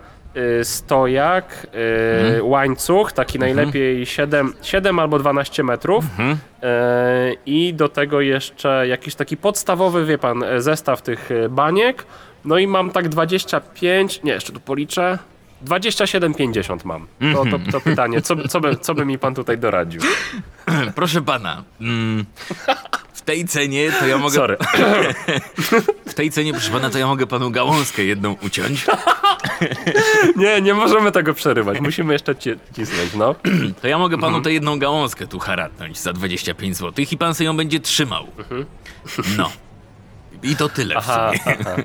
stojak, 0.64 1.68
y, 1.76 2.22
Mhm. 2.26 2.46
łańcuch, 2.48 3.12
taki 3.12 3.40
najlepiej 3.40 4.06
7, 4.06 4.54
7 4.62 5.00
albo 5.00 5.20
12 5.20 5.64
metrów 5.64 6.04
Mhm. 6.06 6.38
e, 6.64 7.32
i 7.46 7.74
do 7.74 7.90
tego 7.90 8.22
jeszcze 8.22 8.88
jakiś 8.88 9.16
taki 9.16 9.38
podstawowy, 9.38 10.06
wie 10.06 10.18
pan, 10.18 10.44
e, 10.44 10.62
zestaw 10.62 11.02
tych 11.02 11.32
e, 11.32 11.50
baniek. 11.50 12.06
No 12.46 12.58
i 12.58 12.68
mam 12.68 12.92
tak 12.92 13.10
25, 13.10 14.24
nie, 14.24 14.32
jeszcze 14.32 14.54
tu 14.54 14.60
policzę. 14.60 15.18
27,50 15.66 16.86
mam. 16.86 17.08
To, 17.34 17.46
to, 17.46 17.72
to 17.72 17.82
pytanie, 17.82 18.22
co, 18.22 18.48
co, 18.48 18.60
by, 18.62 18.76
co 18.76 18.94
by 18.94 19.06
mi 19.06 19.20
pan 19.20 19.36
tutaj 19.36 19.58
doradził? 19.58 20.02
Proszę 20.96 21.22
pana, 21.22 21.64
mm, 21.82 22.26
tej 23.32 23.46
cenie 23.46 23.92
to 24.00 24.08
ja 24.08 24.18
mogę... 24.18 24.36
Sorry. 24.36 24.58
W 26.12 26.14
tej 26.14 26.32
cenie, 26.32 26.52
proszę 26.52 26.72
pana, 26.72 26.90
to 26.90 26.98
ja 26.98 27.08
mogę 27.08 27.28
panu 27.28 27.52
gałązkę 27.52 28.04
jedną 28.04 28.36
uciąć. 28.42 28.86
Nie, 30.36 30.62
nie 30.62 30.74
możemy 30.74 31.12
tego 31.12 31.34
przerywać. 31.34 31.80
Musimy 31.82 32.14
jeszcze 32.14 32.36
ci, 32.36 32.50
cisnąć, 32.76 33.14
no. 33.14 33.36
To 33.82 33.88
ja 33.88 33.98
mogę 33.98 34.16
Mhm. 34.16 34.34
panu 34.34 34.44
tę 34.44 34.54
jedną 34.54 34.80
gałązkę 34.80 35.28
tu 35.28 35.40
haratnąć 35.40 36.00
za 36.00 36.14
25 36.14 36.78
zł 36.78 37.06
i 37.12 37.18
pan 37.18 37.36
sobie 37.36 37.46
ją 37.46 37.58
będzie 37.58 37.80
trzymał. 37.80 38.28
No. 39.38 39.52
I 40.44 40.56
to 40.56 40.70
tyle 40.70 40.96
Aha, 40.98 41.32
w 41.40 41.44
sumie. 41.44 41.56
aha. 41.62 41.76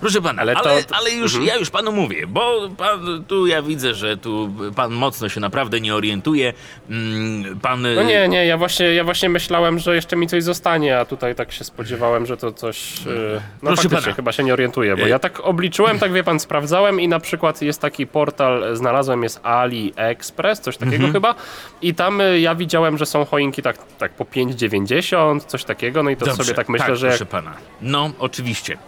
Proszę 0.00 0.22
pana, 0.22 0.42
ale, 0.42 0.52
Ale 0.54 0.62
to- 0.64 0.70
ale, 0.70 0.82
to- 0.84 0.94
Mhm. 0.96 1.18
już, 1.18 1.38
ja 1.46 1.56
już 1.56 1.70
panu 1.70 1.92
mówię, 1.92 2.26
bo 2.26 2.68
pan, 2.76 3.24
tu 3.28 3.46
ja 3.46 3.62
widzę, 3.62 3.94
że 3.94 4.16
tu 4.16 4.54
pan 4.76 4.92
mocno 4.92 5.28
się 5.28 5.40
naprawdę 5.40 5.80
nie 5.80 5.94
orientuje. 5.94 6.52
Mm, 6.90 7.60
Pan... 7.60 7.82
No 7.94 8.02
nie, 8.02 8.28
nie, 8.28 8.46
ja 8.46 8.56
właśnie, 8.58 8.94
ja 8.94 9.04
właśnie 9.04 9.28
myślałem, 9.28 9.78
że 9.78 9.94
jeszcze 9.94 10.16
mi 10.16 10.26
coś 10.26 10.42
zostanie, 10.44 10.98
a 10.98 11.04
tutaj 11.04 11.34
tak 11.34 11.52
się 11.52 11.64
spodziewałem, 11.64 12.26
że 12.26 12.36
to 12.36 12.52
coś... 12.52 12.92
e, 13.06 13.10
No 13.10 13.40
Proszę 13.60 13.76
faktycznie, 13.82 14.00
pana. 14.02 14.14
chyba 14.16 14.32
się 14.32 14.44
nie 14.44 14.52
orientuję, 14.52 14.96
bo 14.96 15.02
E- 15.02 15.08
ja 15.08 15.18
tak 15.18 15.40
obliczyłem, 15.40 15.98
tak 15.98 16.12
wie 16.12 16.24
pan, 16.24 16.40
sprawdzałem 16.40 17.00
i 17.00 17.08
na 17.08 17.20
przykład 17.20 17.62
jest 17.62 17.80
taki 17.80 18.06
portal, 18.06 18.76
znalazłem, 18.76 19.22
jest 19.22 19.40
AliExpress, 19.42 20.60
coś 20.60 20.76
takiego 20.76 20.94
Mhm. 20.96 21.12
chyba 21.12 21.34
i 21.82 21.94
tam 21.94 22.20
e, 22.20 22.40
ja 22.40 22.54
widziałem, 22.54 22.98
że 22.98 23.06
są 23.06 23.24
choinki 23.24 23.62
tak, 23.62 23.76
tak 23.98 24.12
po 24.12 24.24
5,90, 24.24 25.40
coś 25.46 25.64
takiego, 25.64 26.02
no 26.02 26.10
i 26.10 26.16
to 26.16 26.26
Dobrze, 26.26 26.44
sobie 26.44 26.56
tak 26.56 26.68
myślę, 26.68 26.96
że 26.96 27.06
jak... 27.06 27.16
proszę 27.16 27.26
pana. 27.30 27.54
No, 27.82 28.10
oczywiście. 28.18 28.78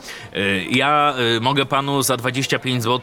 Ja 0.70 0.99
y, 1.36 1.40
mogę 1.40 1.66
panu 1.66 2.02
za 2.02 2.16
25 2.16 2.82
zł 2.82 3.00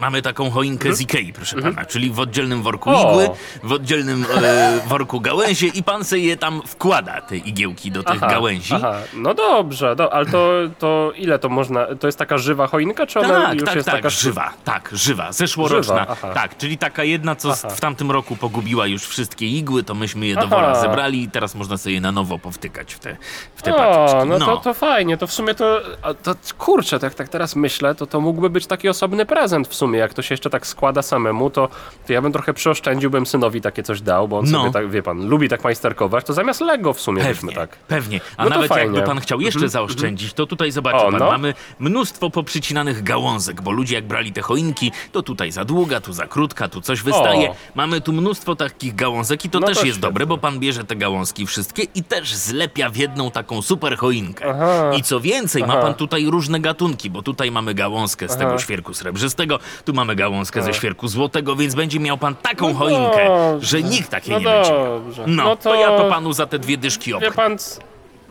mamy 0.00 0.22
taką 0.22 0.50
choinkę 0.50 0.94
z 0.94 1.00
Ikei, 1.00 1.32
proszę 1.32 1.62
pana, 1.62 1.84
czyli 1.84 2.10
w 2.10 2.20
oddzielnym 2.20 2.62
worku 2.62 2.90
Mhm. 2.90 3.06
O. 3.08 3.10
igły, 3.12 3.30
w 3.62 3.72
oddzielnym 3.72 4.26
e, 4.42 4.80
worku 4.86 5.20
gałęzie 5.20 5.66
i 5.66 5.82
pan 5.82 6.04
sobie 6.04 6.22
je 6.22 6.36
tam 6.36 6.62
wkłada, 6.66 7.20
te 7.20 7.36
igiełki 7.36 7.90
do 7.90 8.02
tych 8.02 8.20
gałęzi. 8.20 8.74
Aha, 8.74 8.94
no 9.14 9.34
dobrze, 9.34 9.96
do, 9.96 10.12
ale 10.12 10.26
to, 10.26 10.48
to 10.78 11.12
ile 11.16 11.38
to 11.38 11.48
można, 11.48 11.86
to 12.00 12.08
jest 12.08 12.18
taka 12.18 12.38
żywa 12.38 12.66
choinka, 12.66 13.06
czy 13.06 13.18
ona 13.20 13.28
Tak, 13.46 13.54
już 13.54 13.64
tak, 13.64 13.74
jest 13.74 13.86
tak, 13.86 13.94
taka... 13.96 14.10
żywa, 14.10 14.52
tak, 14.64 14.90
żywa, 14.92 15.32
zeszłoroczna. 15.32 15.94
Żywa, 16.00 16.06
aha. 16.10 16.30
tak, 16.34 16.56
czyli 16.56 16.78
taka 16.78 17.04
jedna, 17.04 17.36
co 17.36 17.52
Aha. 17.52 17.68
w 17.70 17.80
tamtym 17.80 18.10
roku 18.10 18.36
pogubiła 18.36 18.86
już 18.86 19.06
wszystkie 19.06 19.46
igły, 19.46 19.82
to 19.82 19.94
myśmy 19.94 20.26
je 20.26 20.34
do 20.34 20.40
Aha. 20.40 20.48
wora 20.56 20.80
zebrali 20.80 21.22
i 21.22 21.30
teraz 21.30 21.54
można 21.54 21.76
sobie 21.76 21.94
je 21.94 22.00
na 22.00 22.12
nowo 22.12 22.38
powtykać 22.38 22.94
w 22.94 22.98
te, 22.98 23.16
w 23.56 23.62
te 23.62 23.74
O, 23.76 23.78
paczki. 23.78 24.28
no, 24.28 24.38
To, 24.38 24.56
to 24.56 24.74
fajnie, 24.74 25.16
to 25.16 25.26
w 25.26 25.32
sumie 25.32 25.54
to, 25.54 25.80
to 26.22 26.34
kurczę, 26.58 26.95
tak, 26.98 27.14
tak 27.14 27.28
teraz 27.28 27.56
myślę, 27.56 27.94
to 27.94 28.06
to 28.06 28.20
mógłby 28.20 28.50
być 28.50 28.66
taki 28.66 28.88
osobny 28.88 29.26
prezent 29.26 29.68
w 29.68 29.74
sumie, 29.74 29.98
jak 29.98 30.14
to 30.14 30.22
się 30.22 30.32
jeszcze 30.32 30.50
tak 30.50 30.66
składa 30.66 31.02
samemu, 31.02 31.50
to, 31.50 31.68
to 32.06 32.12
ja 32.12 32.22
bym 32.22 32.32
trochę 32.32 32.54
przyoszczędził, 32.54 33.10
bym 33.10 33.26
synowi 33.26 33.60
takie 33.60 33.82
coś 33.82 34.00
dał, 34.00 34.28
bo 34.28 34.38
on 34.38 34.44
No. 34.50 34.58
sobie 34.60 34.72
tak, 34.72 34.90
wie 34.90 35.02
pan, 35.02 35.28
lubi 35.28 35.48
tak 35.48 35.64
majsterkować, 35.64 36.24
to 36.24 36.32
zamiast 36.32 36.60
Lego 36.60 36.92
w 36.92 37.00
sumie 37.00 37.22
byśmy 37.24 37.34
Pewnie, 37.34 37.54
tak. 37.54 37.76
pewnie. 37.78 38.20
A 38.36 38.44
No 38.44 38.50
nawet 38.50 38.68
fajnie. 38.68 38.82
Mhm. 38.82 38.94
jakby 38.96 39.08
pan 39.14 39.20
chciał 39.20 39.40
jeszcze 39.40 39.68
zaoszczędzić, 39.68 40.32
to 40.32 40.46
tutaj 40.46 40.70
zobaczy 40.72 40.96
O, 40.96 41.10
pan, 41.10 41.18
no. 41.20 41.26
mamy 41.26 41.54
mnóstwo 41.78 42.30
poprzycinanych 42.30 43.02
gałązek, 43.02 43.60
bo 43.62 43.70
ludzie 43.70 43.94
jak 43.94 44.06
brali 44.06 44.32
te 44.32 44.42
choinki, 44.42 44.92
to 45.12 45.22
tutaj 45.22 45.52
za 45.52 45.64
długa, 45.64 46.00
tu 46.00 46.12
za 46.12 46.26
krótka, 46.26 46.68
tu 46.68 46.80
coś 46.80 47.02
wystaje. 47.02 47.50
O. 47.50 47.54
Mamy 47.74 48.00
tu 48.00 48.12
mnóstwo 48.12 48.56
takich 48.56 48.94
gałązek 48.94 49.44
i 49.44 49.50
to 49.50 49.60
No 49.60 49.66
też 49.66 49.78
to 49.78 49.84
jest 49.84 49.96
świetnie. 49.96 50.08
dobre, 50.08 50.26
bo 50.26 50.38
pan 50.38 50.58
bierze 50.58 50.84
te 50.84 50.96
gałązki 50.96 51.46
wszystkie 51.46 51.82
i 51.94 52.02
też 52.04 52.34
zlepia 52.34 52.90
w 52.90 52.96
jedną 52.96 53.30
taką 53.30 53.62
super 53.62 53.96
choinkę. 53.96 54.44
Aha. 54.50 54.90
I 54.96 55.02
co 55.02 55.20
więcej, 55.20 55.62
ma 55.62 55.68
Aha. 55.72 55.82
pan 55.82 55.94
tutaj 55.94 56.26
różne 56.26 56.60
gatunki, 56.60 56.85
bo 57.10 57.22
tutaj 57.22 57.50
mamy 57.50 57.74
gałązkę 57.74 58.28
z 58.28 58.36
tego 58.36 58.58
świerku 58.58 58.94
srebrzystego, 58.94 59.58
tu 59.84 59.92
mamy 59.94 60.16
gałązkę 60.16 60.62
ze 60.62 60.74
świerku 60.74 61.08
złotego, 61.08 61.56
więc 61.56 61.74
będzie 61.74 62.00
miał 62.00 62.18
pan 62.18 62.34
taką 62.34 62.68
No 62.68 62.74
choinkę, 62.74 63.26
dobrze. 63.28 63.66
że 63.68 63.82
nikt 63.82 64.10
takiej 64.10 64.32
No 64.32 64.38
nie 64.38 64.44
będzie 64.44 64.72
miał. 64.72 64.84
dobrze. 65.00 65.24
No, 65.26 65.44
No 65.44 65.56
to... 65.56 65.62
to- 65.70 65.74
ja 65.74 65.88
to 65.98 66.08
panu 66.10 66.32
za 66.32 66.46
te 66.46 66.58
dwie 66.58 66.76
dyszki 66.76 67.10
Wie 67.10 67.16
opchnę. 67.16 67.32
pan, 67.32 67.58
c- 67.58 67.80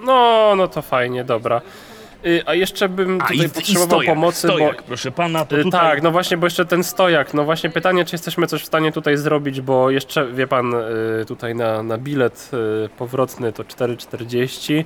no, 0.05 0.53
no 0.57 0.67
to 0.67 0.81
fajnie, 0.81 1.23
dobra. 1.23 1.61
Y, 2.25 2.43
a 2.45 2.53
jeszcze 2.53 2.89
bym 2.89 3.21
A 3.21 3.23
tutaj 3.23 3.37
i, 3.37 3.41
i 3.45 3.49
potrzebował 3.49 3.87
stojak, 3.87 4.15
pomocy, 4.15 4.37
stojak, 4.47 4.77
bo... 4.77 4.83
proszę 4.87 5.11
pana, 5.11 5.45
to 5.45 5.57
Y, 5.57 5.63
tutaj... 5.63 5.81
Tak, 5.81 6.01
no 6.01 6.11
właśnie, 6.11 6.37
bo 6.37 6.45
jeszcze 6.45 6.65
ten 6.65 6.83
stojak. 6.83 7.33
No 7.33 7.43
właśnie 7.43 7.69
pytanie, 7.69 8.05
czy 8.05 8.15
jesteśmy 8.15 8.47
coś 8.47 8.61
w 8.61 8.65
stanie 8.65 8.91
tutaj 8.91 9.17
zrobić, 9.17 9.61
bo 9.61 9.89
jeszcze, 9.89 10.25
wie 10.25 10.47
pan, 10.47 10.73
y, 11.21 11.25
tutaj 11.27 11.55
na, 11.55 11.83
na 11.83 11.97
bilet 11.97 12.51
y, 12.85 12.89
powrotny 12.89 13.53
to 13.53 13.63
4,40. 13.63 14.83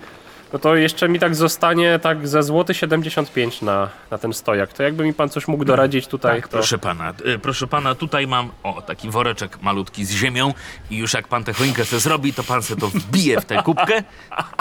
No 0.53 0.60
to 0.60 0.75
jeszcze 0.75 1.10
mi 1.10 1.20
tak 1.20 1.36
zostanie 1.36 2.00
tak 2.00 2.27
ze 2.27 2.44
złoty 2.44 2.74
75 2.74 3.62
na, 3.62 3.89
na 4.12 4.18
ten 4.18 4.34
stojak. 4.34 4.74
To 4.74 4.84
jakby 4.84 5.03
mi 5.03 5.13
pan 5.13 5.29
coś 5.29 5.48
mógł 5.48 5.65
doradzić 5.65 6.08
tutaj, 6.08 6.36
Tak, 6.41 6.48
to... 6.48 6.58
proszę 6.58 6.77
pana, 6.77 7.13
y, 7.25 7.39
proszę 7.39 7.68
pana, 7.68 7.96
tutaj 7.96 8.27
mam 8.27 8.50
o 8.63 8.82
taki 8.82 9.10
woreczek 9.10 9.62
malutki 9.62 10.06
z 10.06 10.12
ziemią 10.12 10.53
i 10.89 10.98
już 10.98 11.13
jak 11.13 11.27
pan 11.27 11.44
tę 11.44 11.53
choinkę 11.53 11.86
se 11.86 12.00
zrobi, 12.00 12.34
to 12.34 12.44
pan 12.44 12.63
se 12.63 12.75
to 12.75 12.88
wbije 12.88 13.41
w 13.41 13.46
tę 13.46 13.63
kubkę 13.63 14.03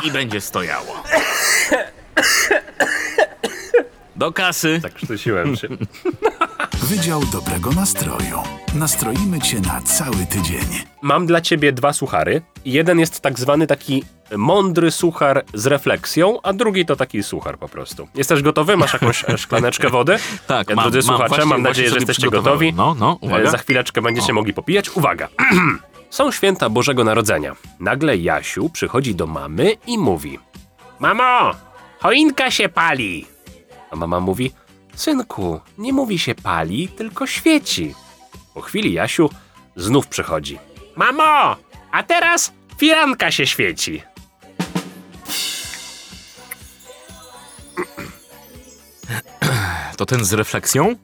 i 0.04 0.10
będzie 0.10 0.40
stojało. 0.40 1.02
Do 4.16 4.32
kasy. 4.32 4.80
Tak 4.82 4.94
krztusiłem 4.94 5.56
się. 5.56 5.68
Wydział 6.82 7.20
dobrego 7.32 7.70
nastroju. 7.70 8.42
Nastroimy 8.74 9.40
cię 9.40 9.60
na 9.60 9.80
cały 9.80 10.26
tydzień. 10.26 10.66
Mam 11.02 11.26
dla 11.26 11.40
ciebie 11.40 11.72
dwa 11.72 11.92
suchary. 11.92 12.42
Jeden 12.72 12.98
jest 12.98 13.20
tak 13.20 13.38
zwany 13.38 13.66
taki 13.66 14.04
mądry 14.36 14.90
suchar 14.90 15.44
z 15.54 15.66
refleksją, 15.66 16.38
a 16.42 16.52
drugi 16.52 16.86
to 16.86 16.96
taki 16.96 17.22
suchar 17.22 17.58
po 17.58 17.68
prostu. 17.68 18.08
Jesteś 18.14 18.42
gotowy? 18.42 18.76
Masz 18.76 18.92
jakąś 18.92 19.24
szklaneczkę 19.42 19.88
wody? 19.90 20.18
Tak, 20.46 20.70
E, 20.70 20.74
mam, 20.74 20.82
Drodzy 20.82 20.98
mam, 20.98 21.04
słuchacze, 21.06 21.28
właśnie- 21.28 21.44
mam 21.46 21.62
nadzieję, 21.62 21.88
że 21.90 21.94
jesteście 21.96 22.30
gotowi. 22.30 22.72
No, 22.74 22.94
no, 22.98 23.18
uwaga. 23.20 23.48
E, 23.48 23.50
Za 23.50 23.58
chwileczkę 23.58 24.02
będziecie 24.02 24.32
mogli 24.32 24.52
popijać. 24.54 24.96
Uwaga! 24.96 25.28
Są 26.10 26.32
święta 26.32 26.68
Bożego 26.70 27.04
Narodzenia. 27.04 27.56
Nagle 27.80 28.16
Jasiu 28.16 28.70
przychodzi 28.70 29.14
do 29.14 29.26
mamy 29.26 29.72
i 29.86 29.98
mówi: 29.98 30.38
Mamo, 30.98 31.50
choinka 32.00 32.50
się 32.50 32.68
pali. 32.68 33.26
A 33.90 33.96
mama 33.96 34.20
mówi: 34.20 34.52
Synku, 34.94 35.60
nie 35.78 35.92
mówi 35.92 36.18
się 36.18 36.34
pali, 36.34 36.88
tylko 36.88 37.26
świeci. 37.26 37.94
Po 38.54 38.60
chwili 38.60 38.92
Jasiu 38.92 39.30
znów 39.76 40.06
przychodzi. 40.06 40.58
Mamo, 40.96 41.56
a 41.92 42.02
teraz 42.02 42.52
firanka 42.78 43.30
się 43.30 43.46
świeci. 43.46 44.02
To 49.96 50.06
ten 50.06 50.24
z 50.24 50.32
refleksją? 50.32 50.96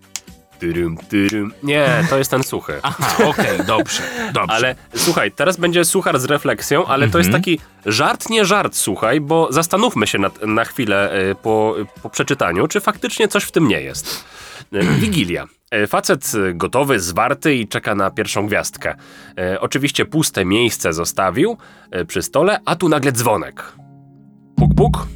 Tyrym, 0.58 0.96
tyrym. 0.96 1.54
Nie, 1.62 2.06
to 2.10 2.18
jest 2.18 2.30
ten 2.30 2.42
suchy. 2.42 2.80
Aha, 2.82 3.24
okej, 3.24 3.58
dobrze, 3.66 4.02
dobrze. 4.32 4.56
Ale 4.56 4.74
słuchaj, 4.96 5.32
teraz 5.32 5.56
będzie 5.56 5.84
suchar 5.84 6.18
z 6.18 6.24
refleksją, 6.24 6.86
ale 6.86 7.08
to 7.08 7.18
jest 7.18 7.30
taki 7.30 7.60
żart, 7.86 8.30
nie 8.30 8.44
żart, 8.44 8.76
słuchaj, 8.76 9.20
bo 9.20 9.48
zastanówmy 9.52 10.06
się 10.06 10.18
na, 10.18 10.30
na 10.46 10.64
chwilę 10.64 11.20
y, 11.30 11.34
po, 11.34 11.76
po 12.02 12.10
przeczytaniu, 12.10 12.68
czy 12.68 12.80
faktycznie 12.80 13.28
coś 13.28 13.44
w 13.44 13.50
tym 13.52 13.68
nie 13.68 13.80
jest. 13.80 14.24
Y, 14.74 14.82
Wigilia. 14.84 15.46
E, 15.74 15.86
Facet 15.86 16.32
e, 16.34 16.54
gotowy, 16.54 17.00
zwarty 17.00 17.54
i 17.54 17.68
czeka 17.68 17.94
na 17.94 18.10
pierwszą 18.10 18.46
gwiazdkę. 18.46 18.94
E, 19.38 19.60
oczywiście 19.60 20.04
puste 20.04 20.44
miejsce 20.44 20.92
zostawił 20.92 21.56
przy 22.06 22.22
stole, 22.22 22.60
a 22.64 22.76
tu 22.76 22.88
nagle 22.88 23.12
dzwonek. 23.12 23.72
Puk, 24.56 24.74
puk. 24.76 25.06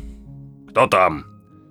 Kto 0.69 0.89
tam? 0.89 1.25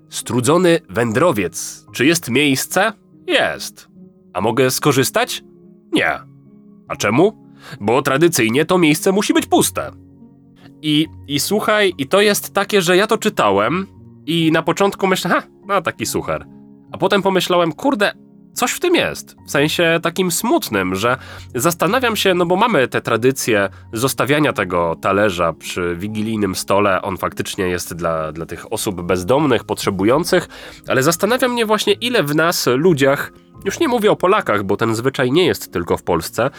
Strudzony 0.10 0.80
wędrowiec. 0.90 1.86
Czy 1.94 2.06
jest 2.06 2.30
miejsce? 2.30 2.94
Jest. 3.28 3.88
A 4.34 4.42
mogę 4.42 4.72
skorzystać? 4.72 5.44
Nie. 5.92 6.20
A 6.88 6.96
czemu? 6.96 7.48
Bo 7.80 8.02
tradycyjnie 8.02 8.66
to 8.66 8.78
miejsce 8.78 9.12
musi 9.12 9.34
być 9.34 9.46
puste. 9.46 9.92
I, 10.82 11.08
I 11.28 11.40
słuchaj, 11.40 11.94
i 11.98 12.08
to 12.08 12.22
jest 12.22 12.54
takie, 12.54 12.82
że 12.82 12.98
ja 12.98 13.08
to 13.08 13.18
czytałem 13.18 13.88
i 14.26 14.52
na 14.52 14.64
początku 14.64 15.08
myślę, 15.08 15.32
ha, 15.32 15.44
no 15.68 15.82
taki 15.82 16.06
suchar. 16.06 16.46
A 16.92 16.98
potem 16.98 17.22
pomyślałem, 17.22 17.74
kurde, 17.74 18.12
coś 18.58 18.72
w 18.72 18.80
tym 18.80 18.96
jest. 18.96 19.36
W 19.46 19.52
sensie 19.52 20.00
takim 20.02 20.32
smutnym, 20.32 20.96
że 20.96 21.18
zastanawiam 21.56 22.16
się, 22.16 22.34
no 22.34 22.46
bo 22.46 22.56
mamy 22.56 22.88
tę 22.88 23.02
tradycję 23.02 23.70
zostawiania 23.94 24.54
tego 24.54 24.96
talerza 25.02 25.54
przy 25.54 25.96
wigilijnym 25.96 26.56
stole. 26.56 27.02
On 27.02 27.18
faktycznie 27.18 27.68
jest 27.68 27.94
dla, 27.94 28.32
dla 28.32 28.46
tych 28.46 28.74
osób 28.74 29.02
bezdomnych, 29.02 29.64
potrzebujących, 29.64 30.48
ale 30.88 31.04
zastanawia 31.04 31.48
mnie 31.48 31.66
właśnie, 31.66 31.94
ile 31.94 32.24
w 32.24 32.36
nas, 32.36 32.68
ludziach, 32.68 33.32
już 33.66 33.80
nie 33.80 33.88
mówię 33.88 34.12
o 34.12 34.16
Polakach, 34.16 34.64
bo 34.64 34.78
ten 34.78 34.96
zwyczaj 34.96 35.32
nie 35.32 35.46
jest 35.46 35.72
tylko 35.72 35.98
w 35.98 36.04
Polsce. 36.04 36.50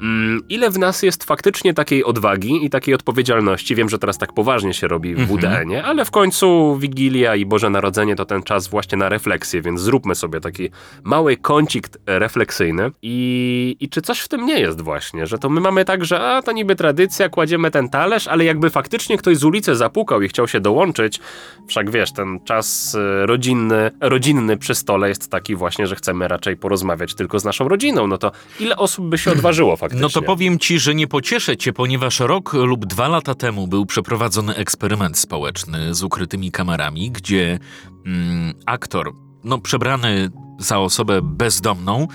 Mm, 0.00 0.42
ile 0.48 0.70
w 0.70 0.78
nas 0.78 1.02
jest 1.02 1.24
faktycznie 1.24 1.74
takiej 1.74 2.04
odwagi 2.04 2.64
i 2.64 2.70
takiej 2.70 2.94
odpowiedzialności? 2.94 3.74
Wiem, 3.74 3.88
że 3.88 3.98
teraz 3.98 4.18
tak 4.18 4.32
poważnie 4.32 4.74
się 4.74 4.88
robi 4.88 5.14
w 5.14 5.26
WDN-ie, 5.26 5.84
ale 5.84 6.04
w 6.04 6.10
końcu 6.10 6.76
Wigilia 6.76 7.36
i 7.36 7.46
Boże 7.46 7.70
Narodzenie 7.70 8.16
to 8.16 8.24
ten 8.24 8.42
czas 8.42 8.68
właśnie 8.68 8.98
na 8.98 9.08
refleksję, 9.08 9.62
więc 9.62 9.80
zróbmy 9.80 10.14
sobie 10.14 10.40
taki 10.40 10.70
mały 11.04 11.36
kącik 11.36 11.88
refleksyjny. 12.06 12.90
I, 13.02 13.76
I 13.80 13.88
czy 13.88 14.02
coś 14.02 14.20
w 14.20 14.28
tym 14.28 14.46
nie 14.46 14.60
jest 14.60 14.80
właśnie, 14.80 15.26
że 15.26 15.38
to 15.38 15.48
my 15.48 15.60
mamy 15.60 15.84
tak, 15.84 16.04
że 16.04 16.20
a 16.20 16.42
to 16.42 16.52
niby 16.52 16.76
tradycja, 16.76 17.28
kładziemy 17.28 17.70
ten 17.70 17.88
talerz, 17.88 18.28
ale 18.28 18.44
jakby 18.44 18.70
faktycznie 18.70 19.18
ktoś 19.18 19.36
z 19.36 19.44
ulicy 19.44 19.76
zapukał 19.76 20.22
i 20.22 20.28
chciał 20.28 20.48
się 20.48 20.60
dołączyć, 20.60 21.20
wszak 21.68 21.90
wiesz, 21.90 22.12
ten 22.12 22.40
czas 22.44 22.94
y, 22.94 23.26
rodzinny, 23.26 23.90
rodzinny 24.00 24.56
przy 24.56 24.74
stole 24.74 25.08
jest 25.08 25.30
taki 25.30 25.56
właśnie, 25.56 25.86
że 25.86 25.96
chcemy 25.96 26.28
raczej 26.28 26.45
porozmawiać 26.54 27.14
tylko 27.14 27.40
z 27.40 27.44
naszą 27.44 27.68
rodziną, 27.68 28.06
no 28.06 28.18
to 28.18 28.32
ile 28.60 28.76
osób 28.76 29.08
by 29.08 29.18
się 29.18 29.32
odważyło 29.32 29.76
faktycznie? 29.76 30.02
No 30.02 30.08
to 30.08 30.22
powiem 30.22 30.58
ci, 30.58 30.78
że 30.78 30.94
nie 30.94 31.06
pocieszę 31.06 31.56
cię, 31.56 31.72
ponieważ 31.72 32.20
rok 32.20 32.52
lub 32.52 32.86
dwa 32.86 33.08
lata 33.08 33.34
temu 33.34 33.66
był 33.68 33.86
przeprowadzony 33.86 34.54
eksperyment 34.54 35.18
społeczny 35.18 35.94
z 35.94 36.02
ukrytymi 36.02 36.50
kamerami, 36.50 37.10
gdzie 37.10 37.58
mm, 38.06 38.54
aktor, 38.66 39.12
no 39.44 39.58
przebrany 39.58 40.30
za 40.58 40.78
osobę 40.78 41.22
bezdomną, 41.22 42.08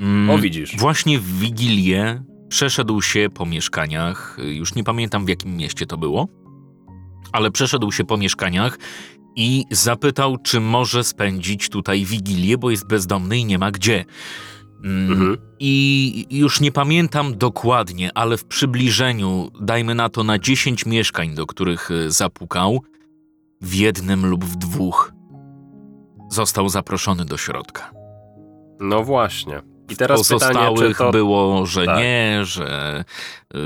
mm, 0.00 0.30
O, 0.30 0.38
widzisz. 0.38 0.76
właśnie 0.76 1.18
w 1.18 1.38
Wigilię 1.38 2.22
przeszedł 2.48 3.02
się 3.02 3.28
po 3.34 3.46
mieszkaniach, 3.46 4.36
już 4.38 4.74
nie 4.74 4.84
pamiętam 4.84 5.24
w 5.24 5.28
jakim 5.28 5.56
mieście 5.56 5.86
to 5.86 5.96
było, 5.96 6.28
ale 7.32 7.50
przeszedł 7.50 7.92
się 7.92 8.04
po 8.04 8.16
mieszkaniach 8.16 8.78
i 9.36 9.64
zapytał, 9.70 10.38
czy 10.38 10.60
może 10.60 11.04
spędzić 11.04 11.68
tutaj 11.68 12.04
Wigilię, 12.04 12.58
bo 12.58 12.70
jest 12.70 12.86
bezdomny 12.86 13.38
i 13.38 13.44
nie 13.44 13.58
ma 13.58 13.70
gdzie. 13.70 14.04
Mm, 14.84 15.12
Mhm. 15.12 15.36
I 15.58 16.26
już 16.30 16.60
nie 16.60 16.72
pamiętam 16.72 17.38
dokładnie, 17.38 18.10
ale 18.14 18.36
w 18.36 18.44
przybliżeniu, 18.44 19.50
dajmy 19.60 19.94
na 19.94 20.08
to 20.08 20.24
na 20.24 20.38
10 20.38 20.86
mieszkań, 20.86 21.34
do 21.34 21.46
których 21.46 21.90
y, 21.90 22.10
zapukał, 22.10 22.82
w 23.60 23.74
jednym 23.74 24.26
lub 24.26 24.44
w 24.44 24.56
dwóch 24.56 25.12
został 26.30 26.68
zaproszony 26.68 27.24
do 27.24 27.36
środka. 27.36 27.90
No 28.80 29.04
właśnie. 29.04 29.62
I 29.88 29.96
teraz 29.96 30.28
pytanie, 30.28 30.52
Pozostałych 30.52 30.98
to... 30.98 31.10
było, 31.10 31.66
że 31.66 31.86
Tak. 31.86 31.98
nie, 31.98 32.40
że 32.42 33.04
y, 33.54 33.58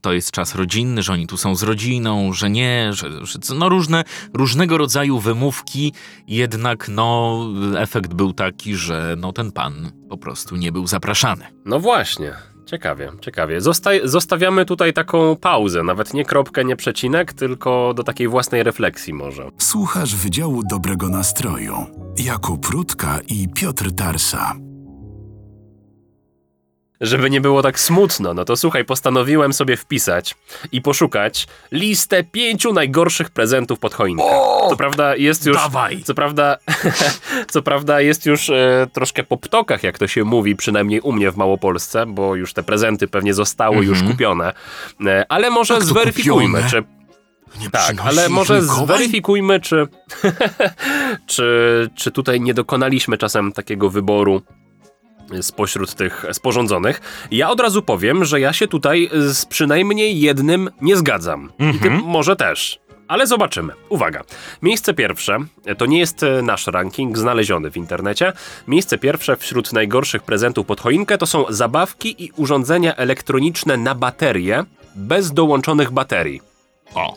to 0.00 0.12
jest 0.12 0.30
czas 0.30 0.54
rodzinny, 0.54 1.02
że 1.02 1.12
oni 1.12 1.26
tu 1.26 1.36
są 1.36 1.54
z 1.54 1.62
rodziną, 1.62 2.32
że 2.32 2.50
nie, 2.50 2.90
że, 2.92 3.26
że 3.26 3.38
no 3.58 3.68
różne, 3.68 4.04
różnego 4.34 4.78
rodzaju 4.78 5.18
wymówki, 5.18 5.92
jednak 6.28 6.88
no 6.88 7.40
efekt 7.78 8.14
był 8.14 8.32
taki, 8.32 8.74
że 8.74 9.14
no 9.18 9.32
ten 9.32 9.52
pan 9.52 9.90
po 10.10 10.16
prostu 10.16 10.56
nie 10.56 10.72
był 10.72 10.86
zapraszany. 10.86 11.44
No 11.64 11.80
właśnie. 11.80 12.32
Ciekawie, 12.66 13.12
ciekawie. 13.20 13.60
Zostaj, 13.60 14.00
zostawiamy 14.04 14.64
tutaj 14.64 14.92
taką 14.92 15.36
pauzę, 15.36 15.82
nawet 15.82 16.14
nie 16.14 16.24
kropkę, 16.24 16.64
nie 16.64 16.76
przecinek, 16.76 17.32
tylko 17.32 17.94
do 17.94 18.02
takiej 18.02 18.28
własnej 18.28 18.62
refleksji 18.62 19.12
może. 19.12 19.50
Słuchasz 19.58 20.16
Wydziału 20.16 20.62
Dobrego 20.70 21.08
Nastroju. 21.08 21.74
Jakub 22.18 22.66
Rutka 22.66 23.18
i 23.28 23.48
Piotr 23.48 23.92
Tarsa. 23.92 24.65
Żeby 27.00 27.30
nie 27.30 27.40
było 27.40 27.62
tak 27.62 27.80
smutno, 27.80 28.34
no 28.34 28.44
to 28.44 28.56
słuchaj, 28.56 28.84
postanowiłem 28.84 29.52
sobie 29.52 29.76
wpisać 29.76 30.34
i 30.72 30.82
poszukać 30.82 31.46
listę 31.72 32.24
pięciu 32.24 32.72
najgorszych 32.72 33.30
prezentów 33.30 33.78
pod 33.78 33.94
choinkę. 33.94 34.24
Co 34.70 34.76
prawda 34.76 35.16
jest 35.16 35.46
już... 35.46 35.56
Dawaj! 35.56 36.02
Co 36.02 36.14
prawda, 36.14 36.56
co 37.52 37.62
prawda 37.62 38.00
jest 38.00 38.26
już 38.26 38.50
e, 38.50 38.86
troszkę 38.92 39.24
po 39.24 39.36
ptokach, 39.36 39.82
jak 39.82 39.98
to 39.98 40.06
się 40.08 40.24
mówi, 40.24 40.56
przynajmniej 40.56 41.00
u 41.00 41.12
mnie 41.12 41.30
w 41.30 41.36
Małopolsce, 41.36 42.06
bo 42.06 42.34
już 42.34 42.52
te 42.52 42.62
prezenty 42.62 43.08
pewnie 43.08 43.34
zostały 43.34 43.76
już 43.76 43.96
Mhm. 43.98 44.12
kupione. 44.12 44.52
E, 45.06 45.24
ale 45.28 45.50
może 45.50 45.74
to 45.74 45.84
zweryfikujmy, 45.84 46.62
kupione? 46.62 46.70
czy 46.70 46.96
Nie 47.60 47.70
tak, 47.70 47.96
ale 48.04 48.28
może 48.28 48.62
zweryfikujmy, 48.62 49.60
czy, 49.60 49.86
czy, 51.26 51.90
czy 51.94 52.10
tutaj 52.10 52.40
nie 52.40 52.54
dokonaliśmy 52.54 53.18
czasem 53.18 53.52
takiego 53.52 53.90
wyboru 53.90 54.42
spośród 55.40 55.94
tych 55.94 56.24
sporządzonych. 56.32 57.00
Ja 57.30 57.50
od 57.50 57.60
razu 57.60 57.82
powiem, 57.82 58.24
że 58.24 58.40
ja 58.40 58.52
się 58.52 58.68
tutaj 58.68 59.10
z 59.12 59.44
przynajmniej 59.44 60.20
jednym 60.20 60.70
nie 60.80 60.96
zgadzam. 60.96 61.52
I 61.74 61.78
ty 61.78 61.90
może 61.90 62.36
też. 62.36 62.78
Ale 63.08 63.26
zobaczymy. 63.26 63.72
Uwaga. 63.88 64.22
Miejsce 64.62 64.94
pierwsze, 64.94 65.38
to 65.78 65.86
nie 65.86 65.98
jest 65.98 66.22
e, 66.22 66.42
nasz 66.42 66.66
ranking 66.66 67.18
znaleziony 67.18 67.70
w 67.70 67.76
internecie. 67.76 68.32
Miejsce 68.68 68.98
pierwsze 68.98 69.36
wśród 69.36 69.72
najgorszych 69.72 70.22
prezentów 70.22 70.66
pod 70.66 70.80
choinkę 70.80 71.18
to 71.18 71.26
są 71.26 71.44
zabawki 71.48 72.24
i 72.24 72.30
urządzenia 72.36 72.96
elektroniczne 72.96 73.76
na 73.76 73.94
baterie 73.94 74.64
bez 74.94 75.32
dołączonych 75.32 75.90
baterii. 75.90 76.40
O, 76.94 77.16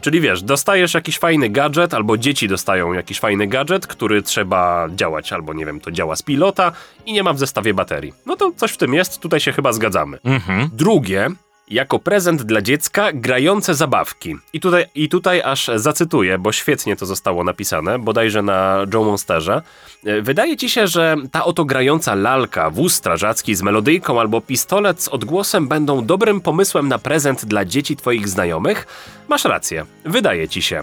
Czyli 0.00 0.20
wiesz, 0.20 0.42
dostajesz 0.42 0.94
jakiś 0.94 1.18
fajny 1.18 1.48
gadżet, 1.48 1.94
albo 1.94 2.16
dzieci 2.16 2.48
dostają 2.48 2.92
jakiś 2.92 3.20
fajny 3.20 3.46
gadżet, 3.46 3.86
który 3.86 4.22
trzeba 4.22 4.88
działać, 4.94 5.32
albo 5.32 5.54
nie 5.54 5.66
wiem, 5.66 5.80
to 5.80 5.90
działa 5.90 6.16
z 6.16 6.22
pilota 6.22 6.72
i 7.06 7.12
nie 7.12 7.22
ma 7.22 7.32
w 7.32 7.38
zestawie 7.38 7.74
baterii. 7.74 8.12
No 8.26 8.36
to 8.36 8.52
coś 8.56 8.72
w 8.72 8.76
tym 8.76 8.94
jest, 8.94 9.20
tutaj 9.20 9.40
się 9.40 9.52
chyba 9.52 9.72
zgadzamy. 9.72 10.18
mhm. 10.24 10.70
Drugie, 10.72 11.28
jako 11.68 11.98
prezent 11.98 12.42
dla 12.42 12.62
dziecka, 12.62 13.12
grające 13.12 13.74
zabawki. 13.74 14.36
I 14.52 14.60
tutaj, 14.60 14.86
I 14.94 15.08
tutaj 15.08 15.42
aż 15.42 15.70
zacytuję, 15.76 16.38
bo 16.38 16.52
świetnie 16.52 16.96
to 16.96 17.06
zostało 17.06 17.44
napisane, 17.44 17.98
bodajże 17.98 18.42
na 18.42 18.86
Joe 18.94 19.04
Monsterze. 19.04 19.62
E, 20.04 20.22
Wydaje 20.22 20.56
ci 20.56 20.70
się, 20.70 20.86
że 20.86 21.16
ta 21.30 21.44
oto 21.44 21.64
grająca 21.64 22.14
lalka, 22.14 22.70
wóz 22.70 22.94
strażacki 22.94 23.54
z 23.54 23.62
melodyjką 23.62 24.20
albo 24.20 24.40
pistolet 24.40 25.02
z 25.02 25.08
odgłosem 25.08 25.68
będą 25.68 26.06
dobrym 26.06 26.40
pomysłem 26.40 26.88
na 26.88 26.98
prezent 26.98 27.44
dla 27.44 27.64
dzieci 27.64 27.96
twoich 27.96 28.28
znajomych? 28.28 28.86
Masz 29.28 29.44
rację, 29.44 29.84
wydaje 30.04 30.48
ci 30.48 30.62
się. 30.62 30.82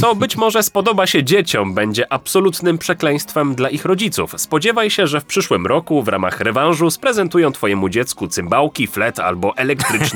Co 0.00 0.14
być 0.14 0.36
może 0.46 0.62
spodoba 0.62 1.06
się 1.06 1.24
dzieciom, 1.24 1.74
będzie 1.74 2.12
absolutnym 2.12 2.78
przekleństwem 2.78 3.54
dla 3.54 3.70
ich 3.70 3.84
rodziców. 3.84 4.34
Spodziewaj 4.36 4.90
się, 4.90 5.06
że 5.06 5.20
w 5.20 5.24
przyszłym 5.24 5.66
roku 5.66 6.02
w 6.02 6.08
ramach 6.08 6.40
rewanżu 6.40 6.90
sprezentują 6.90 7.52
twojemu 7.52 7.88
dziecku 7.88 8.28
cymbałki, 8.28 8.86
flet 8.86 9.18
albo 9.18 9.56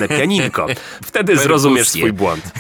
pianinko. 0.09 0.67
Wtedy 1.05 1.37
zrozumiesz 1.37 1.89
swój 1.89 2.13
błąd. 2.13 2.53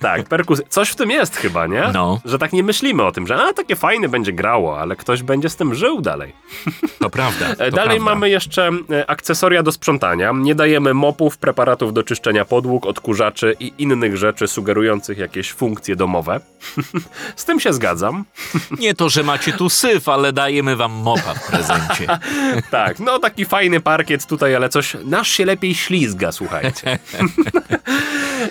Tak, 0.00 0.24
perkus. 0.28 0.62
Coś 0.68 0.88
w 0.88 0.94
tym 0.94 1.10
jest 1.10 1.36
chyba, 1.36 1.66
nie? 1.66 1.84
No. 1.94 2.20
Że 2.24 2.38
tak 2.38 2.52
nie 2.52 2.62
myślimy 2.62 3.02
o 3.02 3.12
tym, 3.12 3.26
że 3.26 3.36
a, 3.36 3.52
takie 3.52 3.76
fajne 3.76 4.08
będzie 4.08 4.32
grało, 4.32 4.80
ale 4.80 4.96
ktoś 4.96 5.22
będzie 5.22 5.48
z 5.48 5.56
tym 5.56 5.74
żył 5.74 6.00
dalej. 6.00 6.32
to 7.00 7.10
prawda. 7.10 7.48
To 7.48 7.56
Dalej 7.56 7.70
prawda. 7.72 8.04
mamy 8.04 8.30
jeszcze 8.30 8.70
e, 8.90 9.10
akcesoria 9.10 9.62
do 9.62 9.72
sprzątania. 9.72 10.32
Nie 10.34 10.54
dajemy 10.54 10.94
mopów, 10.94 11.38
preparatów 11.38 11.92
do 11.92 12.02
czyszczenia 12.02 12.44
podłóg, 12.44 12.86
odkurzaczy 12.86 13.56
i 13.60 13.72
innych 13.78 14.16
rzeczy 14.16 14.48
sugerujących 14.48 15.18
jakieś 15.18 15.52
funkcje 15.52 15.96
domowe. 15.96 16.40
Z 17.36 17.44
tym 17.44 17.60
się 17.60 17.72
zgadzam. 17.72 18.24
Nie 18.80 18.94
to, 18.94 19.08
że 19.08 19.22
macie 19.22 19.52
tu 19.52 19.68
syf, 19.68 20.08
ale 20.08 20.32
dajemy 20.32 20.76
wam 20.76 20.92
mopa 20.92 21.34
w 21.34 21.46
prezencie. 21.50 22.06
Tak, 22.70 22.98
no 23.00 23.18
taki 23.18 23.44
fajny 23.44 23.80
parkiet 23.80 24.26
tutaj, 24.26 24.54
ale 24.54 24.68
coś 24.68 24.96
nasz 25.04 25.28
się 25.28 25.44
lepiej 25.44 25.74
ślizga, 25.74 26.32
słuchajcie. 26.32 26.83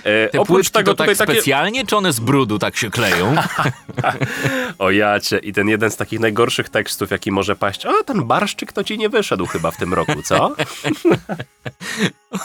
E, 0.03 0.29
Te 0.29 0.39
Oprócz 0.39 0.55
płytki 0.55 0.71
tego 0.71 0.91
to 0.91 1.05
tak 1.05 1.17
takie... 1.17 1.33
specjalnie, 1.33 1.85
czy 1.85 1.97
one 1.97 2.13
z 2.13 2.19
brudu 2.19 2.59
tak 2.59 2.77
się 2.77 2.89
kleją? 2.89 3.35
O 4.79 4.91
jacie, 4.91 5.37
i 5.37 5.53
ten 5.53 5.69
jeden 5.69 5.91
z 5.91 5.95
takich 5.95 6.19
najgorszych 6.19 6.69
tekstów, 6.69 7.11
jaki 7.11 7.31
może 7.31 7.55
paść. 7.55 7.85
O, 7.85 8.03
ten 8.05 8.23
barszczyk 8.23 8.73
to 8.73 8.83
ci 8.83 8.97
nie 8.97 9.09
wyszedł 9.09 9.45
chyba 9.45 9.71
w 9.71 9.77
tym 9.77 9.93
roku, 9.93 10.21
co? 10.23 10.55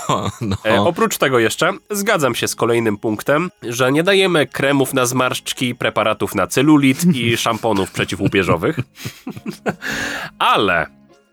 O, 0.08 0.30
no. 0.40 0.56
E, 0.66 0.80
oprócz 0.80 1.18
tego 1.18 1.38
jeszcze 1.38 1.72
zgadzam 1.90 2.34
się 2.34 2.48
z 2.48 2.54
kolejnym 2.54 2.98
punktem, 2.98 3.50
że 3.62 3.92
nie 3.92 4.02
dajemy 4.02 4.46
kremów 4.46 4.94
na 4.94 5.06
zmarszczki, 5.06 5.74
preparatów 5.74 6.34
na 6.34 6.46
celulit 6.46 7.04
i 7.14 7.36
szamponów 7.36 7.90
przeciwłupieżowych. 7.90 8.80
Ale 10.38 10.86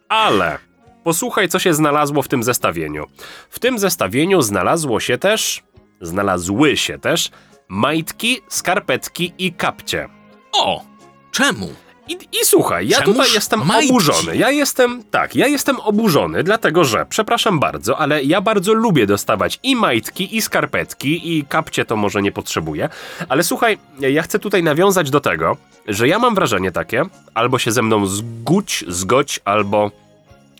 Ale 0.09 0.59
posłuchaj, 1.05 1.49
co 1.49 1.59
się 1.59 1.73
znalazło 1.73 2.21
w 2.21 2.27
tym 2.27 2.43
zestawieniu. 2.43 3.05
W 3.49 3.59
tym 3.59 3.79
zestawieniu 3.79 4.41
znalazło 4.41 4.99
się 4.99 5.17
też, 5.17 5.63
znalazły 6.01 6.77
się 6.77 6.99
też 6.99 7.31
majtki, 7.67 8.41
skarpetki 8.49 9.33
i 9.37 9.53
kapcie. 9.53 10.09
O! 10.53 10.83
Czemu? 11.31 11.69
I, 12.07 12.13
I 12.13 12.45
słuchaj, 12.45 12.87
ja 12.87 13.01
Czemuż 13.01 13.17
tutaj 13.17 13.33
jestem 13.33 13.65
majtki? 13.65 13.89
oburzony. 13.89 14.37
Ja 14.37 14.51
jestem, 14.51 15.03
tak, 15.11 15.35
ja 15.35 15.47
jestem 15.47 15.79
oburzony, 15.79 16.43
dlatego 16.43 16.83
że, 16.83 17.05
przepraszam 17.09 17.59
bardzo, 17.59 17.97
ale 17.97 18.23
ja 18.23 18.41
bardzo 18.41 18.73
lubię 18.73 19.07
dostawać 19.07 19.59
i 19.63 19.75
majtki, 19.75 20.37
i 20.37 20.41
skarpetki, 20.41 21.37
i 21.37 21.45
kapcie 21.45 21.85
to 21.85 21.95
może 21.95 22.21
nie 22.21 22.31
potrzebuję. 22.31 22.89
Ale 23.29 23.43
słuchaj, 23.43 23.77
ja 23.99 24.21
chcę 24.23 24.39
tutaj 24.39 24.63
nawiązać 24.63 25.09
do 25.09 25.19
tego, 25.19 25.57
że 25.87 26.07
ja 26.07 26.19
mam 26.19 26.35
wrażenie 26.35 26.71
takie, 26.71 27.03
albo 27.33 27.59
się 27.59 27.71
ze 27.71 27.81
mną 27.81 28.05
zgódź, 28.05 28.83
zgodź, 28.87 29.39
albo 29.45 29.91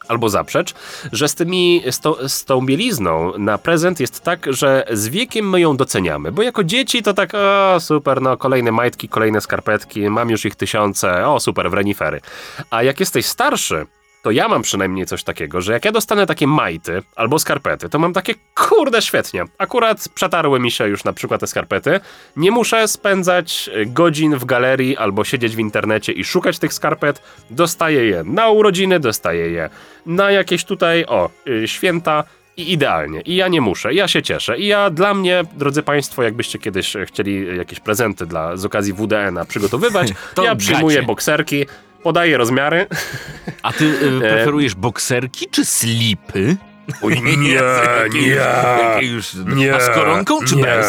albo 0.08 0.30
zaprzecz, 0.30 0.74
że 1.12 1.28
z, 1.30 1.36
tymi, 1.36 1.84
z, 1.92 2.00
to, 2.00 2.30
z 2.30 2.46
tą 2.46 2.66
bielizną 2.66 3.38
na 3.38 3.58
prezent 3.58 4.00
jest 4.00 4.24
tak, 4.24 4.54
że 4.54 4.86
z 4.92 5.08
wiekiem 5.08 5.50
my 5.50 5.62
ją 5.62 5.78
doceniamy, 5.78 6.32
bo 6.32 6.42
jako 6.42 6.64
dzieci 6.64 7.04
to 7.04 7.14
tak, 7.14 7.34
o 7.34 7.80
super, 7.80 8.22
no 8.22 8.38
kolejne 8.38 8.72
majtki, 8.72 9.10
kolejne 9.10 9.42
skarpetki, 9.42 10.10
mam 10.10 10.30
już 10.30 10.46
ich 10.46 10.56
tysiące, 10.56 11.28
o 11.28 11.40
super, 11.40 11.70
w 11.70 11.74
renifery. 11.74 12.22
A 12.70 12.84
jak 12.84 13.00
jesteś 13.00 13.26
starszy, 13.26 13.86
to 14.26 14.32
ja 14.32 14.48
mam 14.48 14.62
przynajmniej 14.62 15.06
coś 15.06 15.24
takiego, 15.24 15.62
że 15.62 15.74
jak 15.74 15.86
ja 15.86 15.92
dostanę 15.92 16.26
takie 16.28 16.48
majty 16.48 17.02
albo 17.16 17.40
skarpety, 17.40 17.90
to 17.90 18.00
mam 18.00 18.14
takie, 18.14 18.34
kurde, 18.56 19.02
świetnie. 19.02 19.44
Akurat 19.58 20.10
przetarły 20.16 20.60
mi 20.60 20.72
się 20.72 20.88
już 20.88 21.04
na 21.04 21.14
przykład 21.14 21.42
te 21.42 21.48
skarpety. 21.48 22.00
Nie 22.36 22.52
muszę 22.52 22.88
spędzać 22.88 23.70
y, 23.76 23.86
godzin 23.86 24.36
w 24.36 24.46
galerii 24.46 24.98
albo 24.98 25.24
siedzieć 25.24 25.56
w 25.56 25.60
internecie 25.60 26.12
i 26.12 26.24
szukać 26.24 26.60
tych 26.60 26.74
skarpet. 26.74 27.22
Dostaję 27.50 28.06
je 28.06 28.24
na 28.24 28.50
urodziny, 28.50 29.00
dostaję 29.00 29.50
je 29.50 29.70
na 30.06 30.32
jakieś 30.32 30.66
tutaj, 30.66 31.06
o, 31.08 31.30
y, 31.48 31.68
święta. 31.68 32.24
I 32.58 32.72
idealnie. 32.72 33.22
I 33.22 33.36
ja 33.36 33.48
nie 33.48 33.62
muszę. 33.62 33.94
I 33.94 33.96
ja 33.96 34.08
się 34.08 34.24
cieszę. 34.24 34.58
I 34.58 34.68
ja 34.68 34.90
dla 34.90 35.14
mnie, 35.14 35.44
drodzy 35.56 35.84
Państwo, 35.84 36.24
jakbyście 36.24 36.60
kiedyś 36.60 36.96
e, 36.96 37.06
chcieli 37.06 37.58
jakieś 37.58 37.80
prezenty 37.80 38.26
dla, 38.26 38.58
z 38.58 38.66
okazji 38.66 38.94
WDN-a 38.94 39.46
przygotowywać, 39.46 40.14
To 40.36 40.44
ja 40.44 40.56
przyjmuję 40.56 40.96
gacie. 40.96 41.08
bokserki, 41.08 41.66
podaję 42.06 42.38
rozmiary. 42.38 42.88
A 43.64 43.74
ty 43.74 43.86
y, 43.86 44.20
preferujesz 44.20 44.76
bokserki 44.76 45.48
czy 45.52 45.66
slipy? 45.66 46.58
Oj, 47.02 47.22
nie, 47.38 47.54
już- 47.54 47.62
jakie 48.84 49.08
już, 49.08 49.32
A 49.76 49.80
z 49.80 49.90
koronką 49.90 50.40
czy 50.46 50.56
nie, 50.56 50.64
bez? 50.64 50.88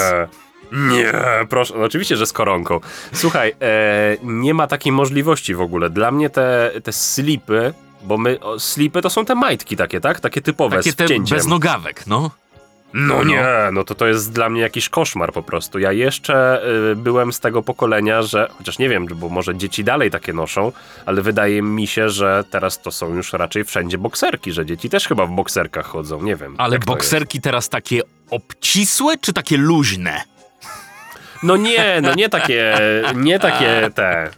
Nie, 0.72 1.12
proszę, 1.48 1.74
no 1.76 1.85
oczywiście, 1.85 2.16
że 2.16 2.26
z 2.26 2.33
koronką. 2.33 2.81
Słuchaj, 3.12 3.55
e, 3.62 4.16
nie 4.22 4.55
ma 4.55 4.66
takiej 4.66 4.92
możliwości 4.92 5.55
w 5.55 5.61
ogóle. 5.61 5.90
Dla 5.90 6.11
mnie 6.11 6.31
te, 6.31 6.70
te 6.85 6.92
slipy, 6.92 7.74
bo 8.05 8.18
my, 8.18 8.40
o, 8.40 8.59
slipy 8.61 9.02
to 9.02 9.11
są 9.11 9.24
te 9.24 9.35
majtki 9.35 9.76
takie, 9.76 10.00
tak? 10.00 10.20
Takie 10.20 10.42
typowe, 10.42 10.76
Takie 10.76 10.90
z 10.90 10.94
wcięciem. 10.94 11.37
bez 11.37 11.46
nogawek, 11.46 12.07
no. 12.07 12.31
No 12.98 13.24
nie, 13.24 13.46
no 13.72 13.85
to 13.85 13.94
to 13.94 14.06
jest 14.06 14.32
dla 14.32 14.48
mnie 14.48 14.61
jakiś 14.61 14.88
koszmar 14.88 15.32
po 15.32 15.42
prostu. 15.42 15.78
Ja 15.78 15.92
jeszcze 15.92 16.62
y, 16.92 16.96
byłem 16.96 17.32
z 17.32 17.40
tego 17.40 17.62
pokolenia, 17.62 18.22
że, 18.22 18.48
chociaż 18.59 18.78
nie 18.78 18.88
wiem, 18.88 19.06
bo 19.06 19.28
może 19.28 19.56
dzieci 19.56 19.85
dalej 19.85 20.11
takie 20.11 20.32
noszą, 20.32 20.72
ale 21.06 21.22
wydaje 21.22 21.62
mi 21.62 21.87
się, 21.87 22.11
że 22.11 22.44
teraz 22.50 22.82
to 22.82 22.90
są 22.90 23.14
już 23.14 23.32
raczej 23.32 23.64
wszędzie 23.64 23.98
bokserki, 23.98 24.52
że 24.52 24.66
dzieci 24.66 24.90
też 24.90 25.09
chyba 25.09 25.26
w 25.26 25.30
bokserkach 25.30 25.87
chodzą, 25.87 26.22
nie 26.22 26.37
wiem. 26.37 26.54
Ale 26.59 26.78
bokserki 26.78 27.40
teraz 27.40 27.68
takie 27.68 28.00
obcisłe 28.30 29.18
czy 29.18 29.32
takie 29.32 29.56
luźne? 29.56 30.22
No 31.42 31.56
nie, 31.56 32.00
no 32.02 32.14
nie 32.14 32.28
takie, 32.28 32.78
nie 33.14 33.38
takie 33.38 33.90
te. 33.94 34.30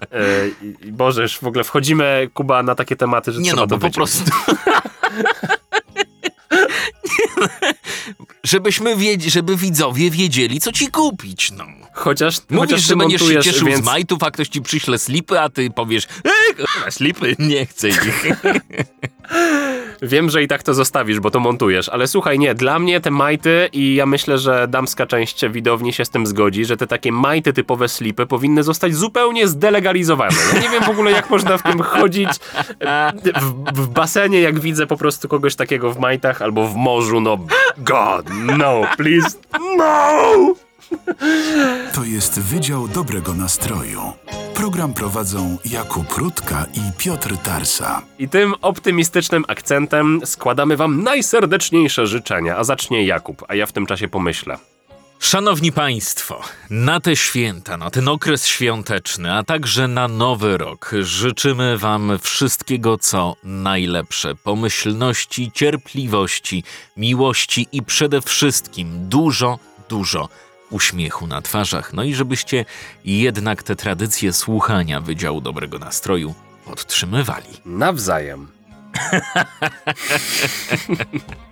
Yy, 0.83 0.93
Boże, 0.93 1.23
już 1.23 1.39
w 1.39 1.47
ogóle 1.47 1.65
wchodzimy, 1.65 2.31
Kuba, 2.35 2.63
na 2.63 2.75
takie 2.75 2.97
tematy, 2.97 3.33
że 3.33 3.41
Nie 3.41 3.51
trzeba 3.51 3.63
no, 3.63 3.67
to 3.67 3.79
bo 3.79 3.81
po 3.81 3.87
wyciąć. 3.87 3.97
prostu... 3.97 4.31
Żebyśmy 8.45 8.97
wiedzieli, 8.97 9.31
żeby 9.31 9.57
widzowie 9.57 10.11
wiedzieli, 10.11 10.61
co 10.61 10.73
ci 10.73 10.89
kupić, 10.89 11.51
no. 11.51 11.78
Chociaż, 11.99 12.37
Mówisz, 12.51 12.71
chociaż 12.71 12.81
że 12.81 12.97
będziesz 12.97 13.23
się 13.23 13.41
cieszył 13.41 13.67
więc... 13.67 13.83
z 13.83 13.87
majtów, 13.87 14.23
a 14.23 14.31
ktoś 14.31 14.49
ci 14.49 14.63
przyśle 14.63 14.99
slipy, 14.99 15.41
a 15.41 15.49
ty 15.49 15.71
powiesz, 15.71 16.07
kurwa, 16.57 16.91
slipy, 16.91 17.37
nie 17.53 17.67
chcę 17.67 17.89
ich. 17.89 18.03
Wiem, 20.03 20.31
że 20.31 20.43
i 20.43 20.49
tak 20.49 20.63
to 20.63 20.75
zostawisz, 20.75 21.21
bo 21.21 21.31
to 21.31 21.41
montujesz, 21.41 21.89
ale 21.89 22.07
słuchaj, 22.07 22.39
nie, 22.39 22.55
dla 22.55 22.79
mnie 22.79 23.01
te 23.01 23.11
majty 23.11 23.69
i 23.73 23.95
ja 23.95 24.07
myślę, 24.07 24.39
że 24.39 24.69
damska 24.69 25.07
część 25.07 25.49
widowni 25.49 25.93
się 25.93 26.05
z 26.05 26.11
tym 26.11 26.27
zgodzi, 26.27 26.65
że 26.65 26.77
te 26.77 26.87
takie 26.87 27.13
majty 27.13 27.53
typowe 27.53 27.89
slipy 27.89 28.27
powinny 28.27 28.63
zostać 28.63 28.95
zupełnie 28.95 29.49
zdelegalizowane. 29.49 30.37
Ja 30.55 30.61
nie 30.61 30.69
wiem 30.69 30.85
w 30.85 30.89
ogóle, 30.89 31.11
jak 31.11 31.31
można 31.31 31.59
w 31.59 31.63
tym 31.63 31.81
chodzić 31.81 32.29
w, 33.41 33.81
w 33.81 33.89
basenie, 33.89 34.41
jak 34.41 34.61
widzę 34.61 34.87
po 34.87 34.97
prostu 34.97 35.29
kogoś 35.29 35.55
takiego 35.55 35.93
w 35.93 35.99
majtach 35.99 36.43
albo 36.43 36.69
w 36.69 36.77
morzu, 36.77 37.21
no 37.21 37.39
god, 37.79 38.27
no, 38.59 38.83
please, 38.97 39.39
no! 39.77 40.68
To 41.95 42.05
jest 42.05 42.41
Wydział 42.41 42.89
Dobrego 42.89 43.35
Nastroju. 43.35 44.01
Program 44.55 44.95
prowadzą 44.95 45.59
Jakub 45.65 46.17
Rutka 46.17 46.67
i 46.75 46.99
Piotr 46.99 47.37
Tarsa. 47.37 48.03
I 48.19 48.29
tym 48.29 48.55
optymistycznym 48.63 49.45
akcentem 49.49 50.21
składamy 50.25 50.77
wam 50.77 51.03
najserdeczniejsze 51.03 52.07
życzenia, 52.07 52.57
a 52.57 52.65
zacznie 52.65 53.05
Jakub, 53.05 53.45
a 53.49 53.55
ja 53.55 53.67
w 53.67 53.73
tym 53.73 53.87
czasie 53.87 54.09
pomyślę. 54.09 54.59
Szanowni 55.21 55.73
Państwo, 55.73 56.41
na 56.71 57.01
te 57.01 57.17
święta, 57.17 57.77
na 57.77 57.91
ten 57.91 58.09
okres 58.09 58.47
świąteczny, 58.47 59.35
a 59.35 59.43
także 59.43 59.89
na 59.89 60.09
nowy 60.09 60.59
rok 60.59 60.91
życzymy 61.01 61.79
Wam 61.79 62.19
wszystkiego, 62.23 62.99
co 62.99 63.37
najlepsze. 63.45 64.35
Pomyślności, 64.35 65.51
cierpliwości, 65.55 66.65
miłości 66.97 67.67
i 67.73 67.83
przede 67.83 68.21
wszystkim 68.23 69.09
dużo, 69.09 69.59
dużo 69.89 70.29
uśmiechu 70.71 71.27
na 71.27 71.43
twarzach. 71.43 71.93
No 71.93 72.03
i 72.03 72.15
żebyście 72.15 72.65
jednak 73.05 73.63
te 73.63 73.77
tradycje 73.77 74.33
słuchania 74.33 75.01
Wydziału 75.01 75.41
Dobrego 75.41 75.79
Nastroju 75.79 76.35
podtrzymywali. 76.65 77.47
Nawzajem. 77.65 78.49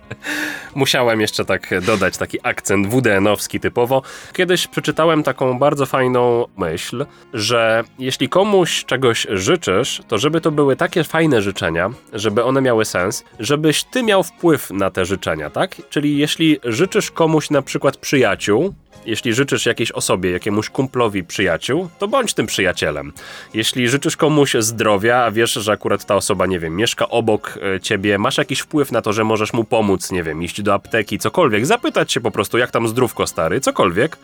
Musiałem 0.75 1.21
jeszcze 1.21 1.45
tak 1.45 1.81
dodać 1.81 2.17
taki 2.17 2.37
akcent 2.43 2.87
WDN-owski 2.87 3.59
typowo. 3.59 4.01
Kiedyś 4.33 4.67
przeczytałem 4.67 5.23
taką 5.23 5.59
bardzo 5.59 5.85
fajną 5.85 6.45
myśl, 6.57 7.05
że 7.33 7.83
jeśli 7.99 8.29
komuś 8.29 8.85
czegoś 8.85 9.27
życzysz, 9.29 10.01
to 10.07 10.17
żeby 10.17 10.41
to 10.41 10.51
były 10.51 10.75
takie 10.75 11.03
fajne 11.03 11.41
życzenia, 11.41 11.89
żeby 12.13 12.43
one 12.43 12.61
miały 12.61 12.85
sens, 12.85 13.23
żebyś 13.39 13.83
ty 13.83 14.03
miał 14.03 14.23
wpływ 14.23 14.71
na 14.71 14.91
te 14.91 15.05
życzenia, 15.05 15.49
tak? 15.49 15.75
Czyli 15.89 16.17
jeśli 16.17 16.59
życzysz 16.63 17.11
komuś 17.11 17.49
na 17.49 17.61
przykład 17.61 17.97
przyjaciół, 17.97 18.73
jeśli 19.07 19.33
życzysz 19.33 19.65
jakiejś 19.65 19.91
osobie, 19.91 20.31
jakiemuś 20.31 20.69
kumplowi 20.69 21.23
przyjaciół, 21.23 21.89
to 21.99 22.07
bądź 22.07 22.33
tym 22.33 22.45
przyjacielem. 22.45 23.13
Jeśli 23.53 23.89
życzysz 23.89 24.17
komuś 24.17 24.55
zdrowia, 24.59 25.23
a 25.23 25.31
wiesz, 25.31 25.53
że 25.53 25.71
akurat 25.71 26.05
ta 26.05 26.15
osoba, 26.15 26.45
nie 26.45 26.59
wiem, 26.59 26.75
mieszka 26.75 27.09
obok 27.09 27.59
e, 27.75 27.79
ciebie, 27.79 28.17
masz 28.17 28.37
jakiś 28.37 28.59
wpływ 28.59 28.91
na 28.91 29.01
to, 29.01 29.13
że 29.13 29.23
możesz 29.23 29.53
mu 29.53 29.63
pomóc, 29.63 29.96
nie 30.11 30.23
wiem, 30.23 30.43
iść 30.43 30.61
do 30.61 30.73
apteki, 30.73 31.19
cokolwiek, 31.19 31.65
zapytać 31.65 32.11
się 32.11 32.21
po 32.21 32.31
prostu, 32.31 32.57
jak 32.57 32.71
tam 32.71 32.87
zdrówko 32.87 33.27
stary, 33.27 33.61
cokolwiek, 33.61 34.17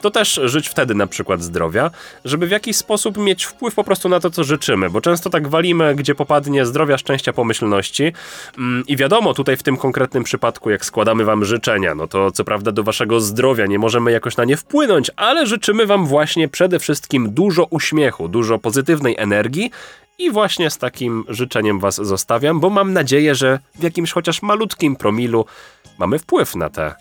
to 0.00 0.10
też 0.10 0.40
żyć 0.44 0.68
wtedy 0.68 0.94
na 0.94 1.06
przykład 1.06 1.42
zdrowia, 1.42 1.90
żeby 2.24 2.46
w 2.46 2.50
jakiś 2.50 2.76
sposób 2.76 3.16
mieć 3.16 3.44
wpływ 3.44 3.74
po 3.74 3.84
prostu 3.84 4.08
na 4.08 4.20
to, 4.20 4.30
co 4.30 4.44
życzymy, 4.44 4.90
bo 4.90 5.00
często 5.00 5.30
tak 5.30 5.48
walimy, 5.48 5.94
gdzie 5.94 6.14
popadnie 6.14 6.66
zdrowia, 6.66 6.98
szczęścia, 6.98 7.32
pomyślności. 7.32 8.12
Mm, 8.58 8.84
i 8.86 8.96
wiadomo, 8.96 9.34
tutaj 9.34 9.56
w 9.56 9.62
tym 9.62 9.76
konkretnym 9.76 10.24
przypadku, 10.24 10.70
jak 10.70 10.84
składamy 10.84 11.24
wam 11.24 11.44
życzenia, 11.44 11.94
no 11.94 12.06
to 12.06 12.30
co 12.30 12.44
prawda 12.44 12.72
do 12.72 12.82
waszego 12.82 13.20
zdrowia 13.20 13.66
nie 13.66 13.78
możemy 13.78 14.12
jakoś 14.12 14.36
na 14.36 14.44
nie 14.44 14.56
wpłynąć, 14.56 15.10
ale 15.16 15.46
życzymy 15.46 15.86
wam 15.86 16.06
właśnie 16.06 16.48
przede 16.48 16.78
wszystkim 16.78 17.30
dużo 17.30 17.64
uśmiechu, 17.70 18.28
dużo 18.28 18.58
pozytywnej 18.58 19.14
energii 19.18 19.70
i 20.18 20.30
właśnie 20.30 20.70
z 20.70 20.78
takim 20.78 21.24
życzeniem 21.28 21.80
was 21.80 21.94
zostawiam, 21.94 22.60
bo 22.60 22.70
mam 22.70 22.92
nadzieję, 22.92 23.34
że 23.34 23.58
w 23.74 23.82
jakimś 23.82 24.12
chociaż 24.12 24.42
malutkim 24.42 24.96
promilu 24.96 25.44
mamy 25.98 26.18
wpływ 26.18 26.56
na 26.56 26.70
te, 26.70 26.94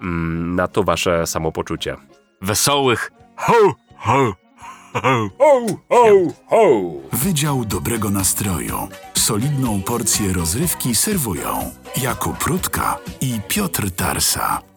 mm, 0.00 0.54
na 0.54 0.68
to 0.68 0.84
wasze 0.84 1.26
samopoczucie. 1.26 1.96
Wesołych 2.42 3.12
ho, 3.36 3.74
ho, 3.96 4.34
ho. 4.92 5.30
Ho, 5.38 5.66
ho, 5.88 6.06
ho! 6.50 6.92
Wydział 7.12 7.64
Dobrego 7.64 8.10
Nastroju. 8.10 8.88
Solidną 9.14 9.82
porcję 9.82 10.32
rozrywki 10.32 10.94
serwują 10.94 11.70
Jakub 12.02 12.42
Rutka 12.42 12.98
i 13.20 13.40
Piotr 13.48 13.90
Tarsa. 13.90 14.67